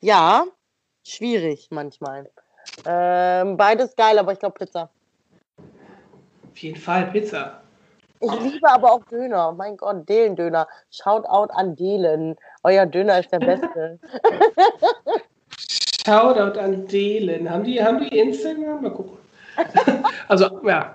Ja, 0.00 0.44
schwierig 1.04 1.68
manchmal. 1.70 2.30
Ähm, 2.86 3.56
beides 3.56 3.96
geil, 3.96 4.18
aber 4.20 4.32
ich 4.32 4.38
glaube 4.38 4.56
Pizza. 4.56 4.90
Auf 6.62 6.64
jeden 6.64 6.80
Fall 6.80 7.06
Pizza. 7.06 7.60
Ich 8.20 8.40
liebe 8.40 8.70
aber 8.70 8.92
auch 8.92 9.04
Döner. 9.06 9.50
Mein 9.50 9.76
Gott, 9.76 10.08
Delen-Döner. 10.08 10.68
Shoutout 10.92 11.52
an 11.54 11.74
Delen. 11.74 12.36
Euer 12.62 12.86
Döner 12.86 13.18
ist 13.18 13.32
der 13.32 13.40
beste. 13.40 13.98
Shoutout 16.06 16.56
an 16.60 16.86
Delen. 16.86 17.50
Haben 17.50 17.64
die, 17.64 17.82
haben 17.82 17.98
die 17.98 18.16
Instagram? 18.16 18.80
Mal 18.80 18.92
gucken. 18.92 19.18
also, 20.28 20.60
ja. 20.64 20.94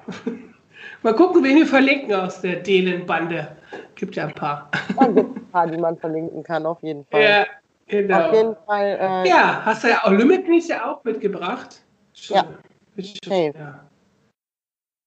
Mal 1.04 1.14
gucken, 1.16 1.44
wen 1.44 1.58
wir 1.58 1.68
verlinken 1.68 2.14
aus 2.14 2.40
der 2.40 2.62
Delen-Bande. 2.62 3.50
Gibt 3.96 4.16
ja 4.16 4.28
ein 4.28 4.34
paar. 4.36 4.72
Da 4.98 5.08
gibt 5.08 5.36
ein 5.36 5.48
paar, 5.52 5.68
die 5.68 5.78
man 5.78 5.98
verlinken 5.98 6.44
kann, 6.44 6.66
auf 6.66 6.82
jeden 6.82 7.04
Fall. 7.08 7.22
Ja, 7.22 7.42
Auf 7.42 7.48
genau. 7.88 8.34
jeden 8.34 8.56
Fall. 8.66 8.86
Äh, 9.02 9.28
Ja, 9.28 9.66
hast 9.66 9.84
du 9.84 9.90
ja 9.90 10.02
auch 10.06 10.12
Limit 10.12 10.48
ja 10.70 10.90
auch 10.94 11.04
mitgebracht. 11.04 11.82
Schon. 12.14 12.38
Ja. 12.38 12.46
Schon, 13.22 13.54
ja. 13.54 13.87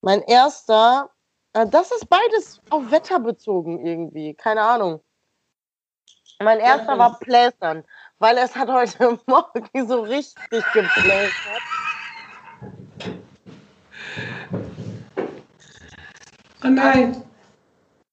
Mein 0.02 0.22
erster, 0.22 1.10
äh, 1.52 1.66
das 1.66 1.90
ist 1.90 2.08
beides 2.08 2.60
auf 2.70 2.90
Wetter 2.90 3.20
bezogen 3.20 3.84
irgendwie, 3.84 4.34
keine 4.34 4.62
Ahnung. 4.62 5.02
Mein 6.42 6.58
erster 6.58 6.96
war 6.96 7.18
Plästern, 7.18 7.84
weil 8.18 8.38
es 8.38 8.56
hat 8.56 8.70
heute 8.70 9.18
Morgen 9.26 9.88
so 9.88 10.00
richtig 10.00 10.64
geplästert. 10.72 11.62
Oh 16.64 16.68
nein. 16.68 17.22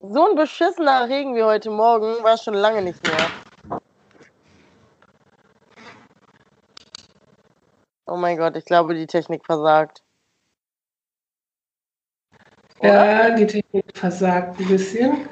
So 0.01 0.29
ein 0.29 0.35
beschissener 0.35 1.07
Regen 1.07 1.35
wie 1.35 1.43
heute 1.43 1.69
Morgen 1.69 2.21
war 2.21 2.37
schon 2.37 2.53
lange 2.53 2.81
nicht 2.81 3.01
mehr. 3.07 3.79
Oh 8.05 8.17
mein 8.17 8.37
Gott, 8.37 8.57
ich 8.57 8.65
glaube, 8.65 8.93
die 8.93 9.07
Technik 9.07 9.45
versagt. 9.45 10.03
Ja, 12.81 13.31
die 13.31 13.47
Technik 13.47 13.85
versagt 13.97 14.59
ein 14.59 14.67
bisschen. 14.67 15.29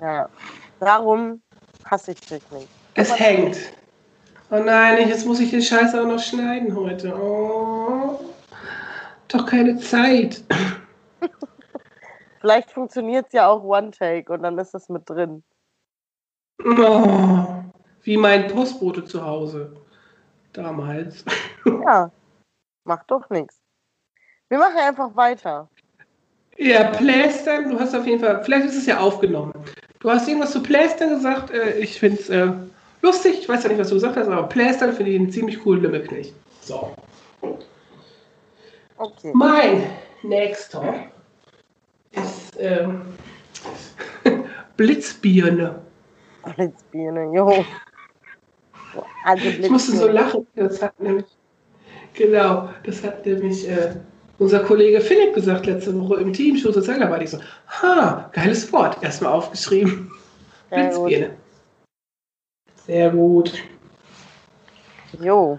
Ja. 0.00 0.28
Darum 0.80 1.42
hasse 1.84 2.12
ich 2.12 2.20
Technik. 2.20 2.68
Es 2.94 3.18
hängt. 3.18 3.58
Oh 4.50 4.58
nein, 4.58 5.08
jetzt 5.08 5.26
muss 5.26 5.40
ich 5.40 5.50
den 5.50 5.62
Scheiß 5.62 5.94
auch 5.94 6.06
noch 6.06 6.18
schneiden 6.18 6.74
heute. 6.74 7.14
Oh. 7.14 8.20
Doch 9.28 9.46
keine 9.46 9.78
Zeit. 9.78 10.44
Vielleicht 12.40 12.70
funktioniert 12.72 13.26
es 13.28 13.32
ja 13.32 13.48
auch 13.48 13.62
One-Take 13.62 14.32
und 14.32 14.42
dann 14.42 14.58
ist 14.58 14.74
es 14.74 14.88
mit 14.88 15.08
drin. 15.08 15.44
Oh. 16.64 17.62
Wie 18.02 18.16
mein 18.16 18.48
Postbote 18.48 19.04
zu 19.04 19.24
Hause. 19.24 19.76
Damals. 20.52 21.24
Ja, 21.64 22.10
macht 22.84 23.10
doch 23.10 23.30
nichts. 23.30 23.60
Wir 24.48 24.58
machen 24.58 24.76
einfach 24.76 25.14
weiter. 25.16 25.70
Ja, 26.58 26.90
Plästern, 26.90 27.70
du 27.70 27.78
hast 27.80 27.94
auf 27.94 28.06
jeden 28.06 28.20
Fall, 28.20 28.42
vielleicht 28.44 28.66
ist 28.66 28.76
es 28.76 28.86
ja 28.86 29.00
aufgenommen. 29.00 29.52
Du 30.00 30.10
hast 30.10 30.28
irgendwas 30.28 30.52
zu 30.52 30.62
Plästern 30.62 31.10
gesagt. 31.10 31.50
Äh, 31.50 31.78
ich 31.78 31.98
finde 31.98 32.20
es 32.20 32.28
äh, 32.28 32.48
lustig. 33.00 33.38
Ich 33.40 33.48
weiß 33.48 33.62
ja 33.62 33.68
nicht, 33.70 33.78
was 33.78 33.88
du 33.88 33.94
gesagt 33.94 34.16
hast, 34.16 34.28
aber 34.28 34.48
Plästern 34.48 34.92
finde 34.92 35.12
ich 35.12 35.18
einen 35.18 35.30
ziemlich 35.30 35.60
coolen 35.62 35.82
Lümmelknecht. 35.82 36.34
So. 36.60 36.94
Okay. 38.96 39.30
Mein 39.34 39.84
nächster 40.22 40.94
ist 42.12 42.52
ähm, 42.58 43.02
Blitzbirne. 44.76 45.80
Blitzbiene, 46.56 47.32
jo. 47.34 47.64
Also 49.24 49.44
Ich 49.46 49.70
musste 49.70 49.96
so 49.96 50.08
lachen. 50.08 50.46
Das 50.54 50.82
hat 50.82 50.98
nämlich 51.00 51.26
Genau, 52.14 52.68
das 52.84 53.02
hat 53.02 53.24
nämlich 53.24 53.68
äh, 53.68 53.94
unser 54.38 54.60
Kollege 54.60 55.00
Philipp 55.00 55.34
gesagt 55.34 55.66
letzte 55.66 55.98
Woche 56.00 56.20
im 56.20 56.32
Team 56.32 56.56
Show 56.56 56.72
Sozialarbeit. 56.72 57.22
Ich 57.22 57.30
so, 57.30 57.38
ha, 57.68 58.30
geiles 58.32 58.72
Wort. 58.72 59.02
Erstmal 59.02 59.32
aufgeschrieben. 59.32 60.10
Sehr 60.70 60.90
gut. 60.90 61.06
Blitzbirne. 61.06 61.36
Sehr 62.86 63.10
gut. 63.10 63.52
Jo. 65.20 65.58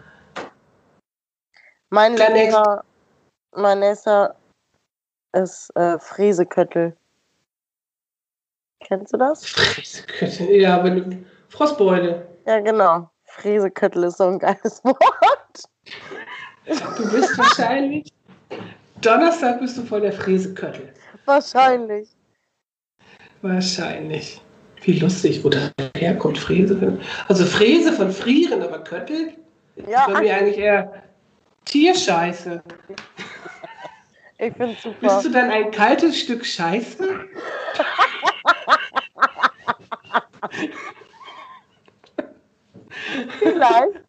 Mein 1.89 2.15
Der 2.15 2.31
nächster, 2.31 2.83
mein 3.55 3.79
nächster 3.79 4.36
ist 5.33 5.69
äh, 5.75 5.99
Fräseköttel. 5.99 6.95
Kennst 8.79 9.13
du 9.13 9.17
das? 9.17 9.45
Ja, 10.49 10.83
wenn 10.83 10.95
du, 10.95 11.25
Frostbeule. 11.49 12.27
Ja, 12.45 12.59
genau. 12.59 13.09
Fräseköttel 13.25 14.05
ist 14.05 14.17
so 14.17 14.25
ein 14.25 14.39
geiles 14.39 14.83
Wort. 14.83 14.99
Du 16.65 17.12
bist 17.12 17.38
wahrscheinlich, 17.38 18.12
Donnerstag 19.01 19.59
bist 19.59 19.77
du 19.77 19.83
voll 19.83 20.01
der 20.01 20.13
Fräseköttel. 20.13 20.89
Wahrscheinlich. 21.25 22.09
Wahrscheinlich. 23.41 24.41
Wie 24.83 24.99
lustig, 24.99 25.43
wo 25.43 25.49
das 25.49 25.71
herkommt, 25.97 26.37
Fräse. 26.37 26.99
Also 27.27 27.45
Fräse 27.45 27.93
von 27.93 28.11
Frieren, 28.11 28.61
aber 28.61 28.79
Köttel 28.79 29.33
Ja, 29.87 30.05
ist 30.05 30.13
bei 30.13 30.21
mir 30.21 30.35
eigentlich 30.35 30.57
eher 30.57 31.03
Tierscheiße. 31.65 32.61
ich 34.39 34.53
finde 34.53 34.75
super. 34.81 34.97
Bist 34.99 35.25
du 35.25 35.29
dann 35.29 35.49
ein 35.51 35.71
kaltes 35.71 36.19
Stück 36.19 36.45
Scheiße? 36.45 37.07
Vielleicht. 43.39 44.03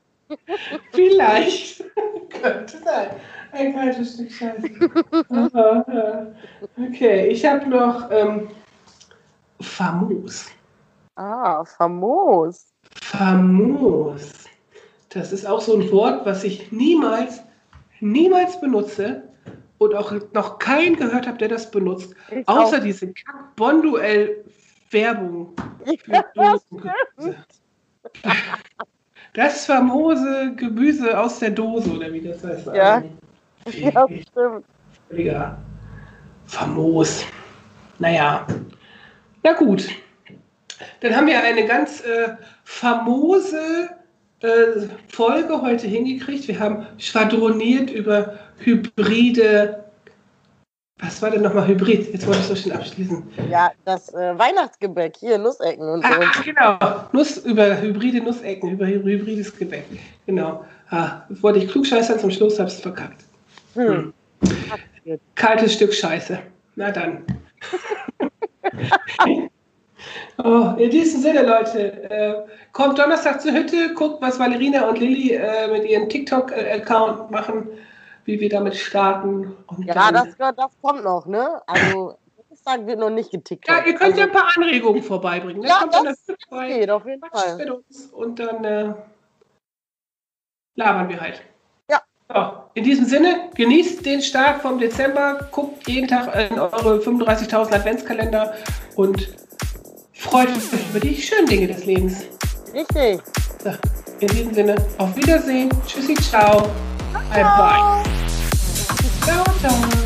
Vielleicht. 0.93 1.85
Könnte 2.43 2.79
sein. 2.79 3.11
Ein 3.53 3.75
kaltes 3.75 4.15
Stück 4.15 4.33
Scheiße. 4.33 4.71
Okay, 6.77 7.29
ich 7.29 7.45
habe 7.45 7.69
noch 7.69 8.11
ähm, 8.11 8.49
famos. 9.61 10.47
Ah, 11.17 11.65
famos. 11.65 12.73
Famos. 13.03 14.33
Das 15.11 15.33
ist 15.33 15.47
auch 15.47 15.61
so 15.61 15.77
ein 15.77 15.93
Wort, 15.93 16.27
was 16.27 16.43
ich 16.43 16.73
niemals, 16.73 17.41
niemals 18.01 18.61
benutze 18.61 19.23
und 19.79 19.95
auch 19.95 20.13
noch 20.33 20.59
keinen 20.59 20.97
gehört 20.97 21.29
habe, 21.29 21.39
der 21.39 21.47
das 21.49 21.71
benutzt. 21.71 22.15
Ich 22.31 22.49
Außer 22.49 22.79
auch. 22.79 22.83
diese 22.83 23.13
Kack-Bonduell-Werbung. 23.13 25.55
Das 29.35 29.67
famose 29.67 30.55
Gemüse 30.57 31.19
aus 31.19 31.41
der 31.41 31.51
Dose, 31.51 31.91
oder 31.91 32.13
wie 32.13 32.21
das 32.21 32.43
heißt. 32.43 32.67
Ja. 32.69 33.03
Ja, 33.73 34.07
stimmt. 34.07 34.65
Völliger 35.09 35.59
Famos. 36.47 37.25
Naja. 37.99 38.47
Na 39.43 39.53
gut. 39.53 39.89
Dann 41.01 41.17
haben 41.17 41.27
wir 41.27 41.41
eine 41.41 41.67
ganz 41.67 42.01
äh, 42.01 42.37
famose 42.65 43.91
äh, 44.41 44.49
Folge 45.09 45.61
heute 45.61 45.87
hingekriegt. 45.87 46.47
Wir 46.49 46.61
haben 46.61 46.87
schwadroniert 46.99 47.91
über 47.91 48.39
Hybride. 48.59 49.84
Was 51.01 51.21
war 51.21 51.31
denn 51.31 51.43
nochmal 51.43 51.67
Hybrid? 51.67 52.13
Jetzt 52.13 52.25
wollte 52.27 52.41
ich 52.41 52.47
so 52.47 52.55
schön 52.55 52.73
abschließen. 52.73 53.23
Ja, 53.51 53.73
das 53.85 54.15
äh, 54.15 54.39
Weihnachtsgebäck, 54.39 55.17
hier, 55.17 55.39
Nussecken 55.39 55.89
und 55.89 56.05
so. 56.05 56.09
Ah, 56.09 56.43
genau. 56.45 56.79
Nuss, 57.13 57.39
über 57.39 57.81
hybride 57.81 58.21
Nussecken, 58.23 58.71
über 58.71 58.87
hy- 58.87 59.03
hybrides 59.03 59.57
Gebäck. 59.57 59.85
Genau. 60.27 60.65
Ah, 60.91 61.23
wollte 61.29 61.59
ich 61.59 61.69
klugscheißern, 61.69 62.21
zum 62.21 62.31
Schluss 62.31 62.59
habe 62.61 62.69
ich 62.69 62.77
es 62.77 62.81
verkackt. 62.81 63.25
Hm. 63.75 64.13
Kaltes 65.35 65.75
Stück 65.75 65.93
Scheiße. 65.93 66.39
Na 66.77 66.93
dann. 66.93 67.25
oh, 70.45 70.75
in 70.79 70.91
diesem 70.91 71.21
Sinne, 71.23 71.43
Leute, 71.43 72.11
äh, 72.11 72.35
kommt 72.73 72.99
Donnerstag 73.01 73.41
zur 73.41 73.53
Hütte, 73.53 73.95
guckt, 73.95 74.23
was 74.23 74.39
Valerina 74.39 74.89
und 74.89 75.01
Lilly 75.01 75.33
äh, 75.33 75.67
mit 75.73 75.85
ihrem 75.87 76.09
TikTok-Account 76.09 77.33
machen, 77.33 77.69
wie 78.25 78.41
wir 78.41 78.49
damit 78.49 78.77
starten. 78.77 79.57
Und 79.67 79.85
Ja, 79.87 80.11
das, 80.13 80.29
das 80.39 80.73
kommt 80.81 81.05
noch, 81.05 81.27
ne? 81.27 81.61
Also, 81.67 82.17
Donnerstag 82.65 82.87
wird 82.87 82.99
noch 82.99 83.11
nicht 83.11 83.31
getickt. 83.31 83.69
ja, 83.69 83.85
ihr 83.85 83.95
könnt 83.95 84.17
ja 84.17 84.25
also, 84.25 84.37
ein 84.39 84.43
paar 84.43 84.53
Anregungen 84.57 85.03
vorbeibringen. 85.03 85.63
Ne? 85.63 85.69
Ja, 85.69 85.85
das 85.87 86.25
vorbei, 86.49 86.79
geht 86.79 86.91
auf 86.91 87.05
jeden 87.07 87.21
Fall. 87.21 87.57
mit 87.57 87.71
uns 87.71 88.07
und 88.13 88.39
dann 88.39 88.65
äh, 88.65 88.95
labern 90.77 91.09
wir 91.09 91.21
halt. 91.21 91.43
Ja. 91.91 92.01
So, 92.33 92.53
in 92.75 92.85
diesem 92.85 93.05
Sinne, 93.05 93.51
genießt 93.55 94.05
den 94.05 94.23
Start 94.23 94.63
vom 94.63 94.79
Dezember, 94.79 95.49
guckt 95.51 95.87
jeden 95.89 96.09
Tag 96.09 96.35
in 96.51 96.59
eure 96.59 96.99
35.000 96.99 97.75
Adventskalender 97.75 98.55
und 98.97 99.29
freut 100.13 100.49
euch 100.49 100.91
über 100.91 101.01
die 101.01 101.15
schönen 101.17 101.47
Dinge 101.47 101.69
des 101.69 101.85
Lebens. 101.85 102.25
Richtig. 102.73 103.21
So, 103.63 103.71
in 104.21 104.29
diesem 104.29 104.55
Sinne, 104.55 104.77
auf 104.99 105.15
Wiedersehen. 105.17 105.71
Tschüssi, 105.87 106.15
ciao. 106.15 106.69
Bye 107.15 107.43
bye. 107.43 108.03
Ciao, 109.25 109.45
ciao. 109.61 110.04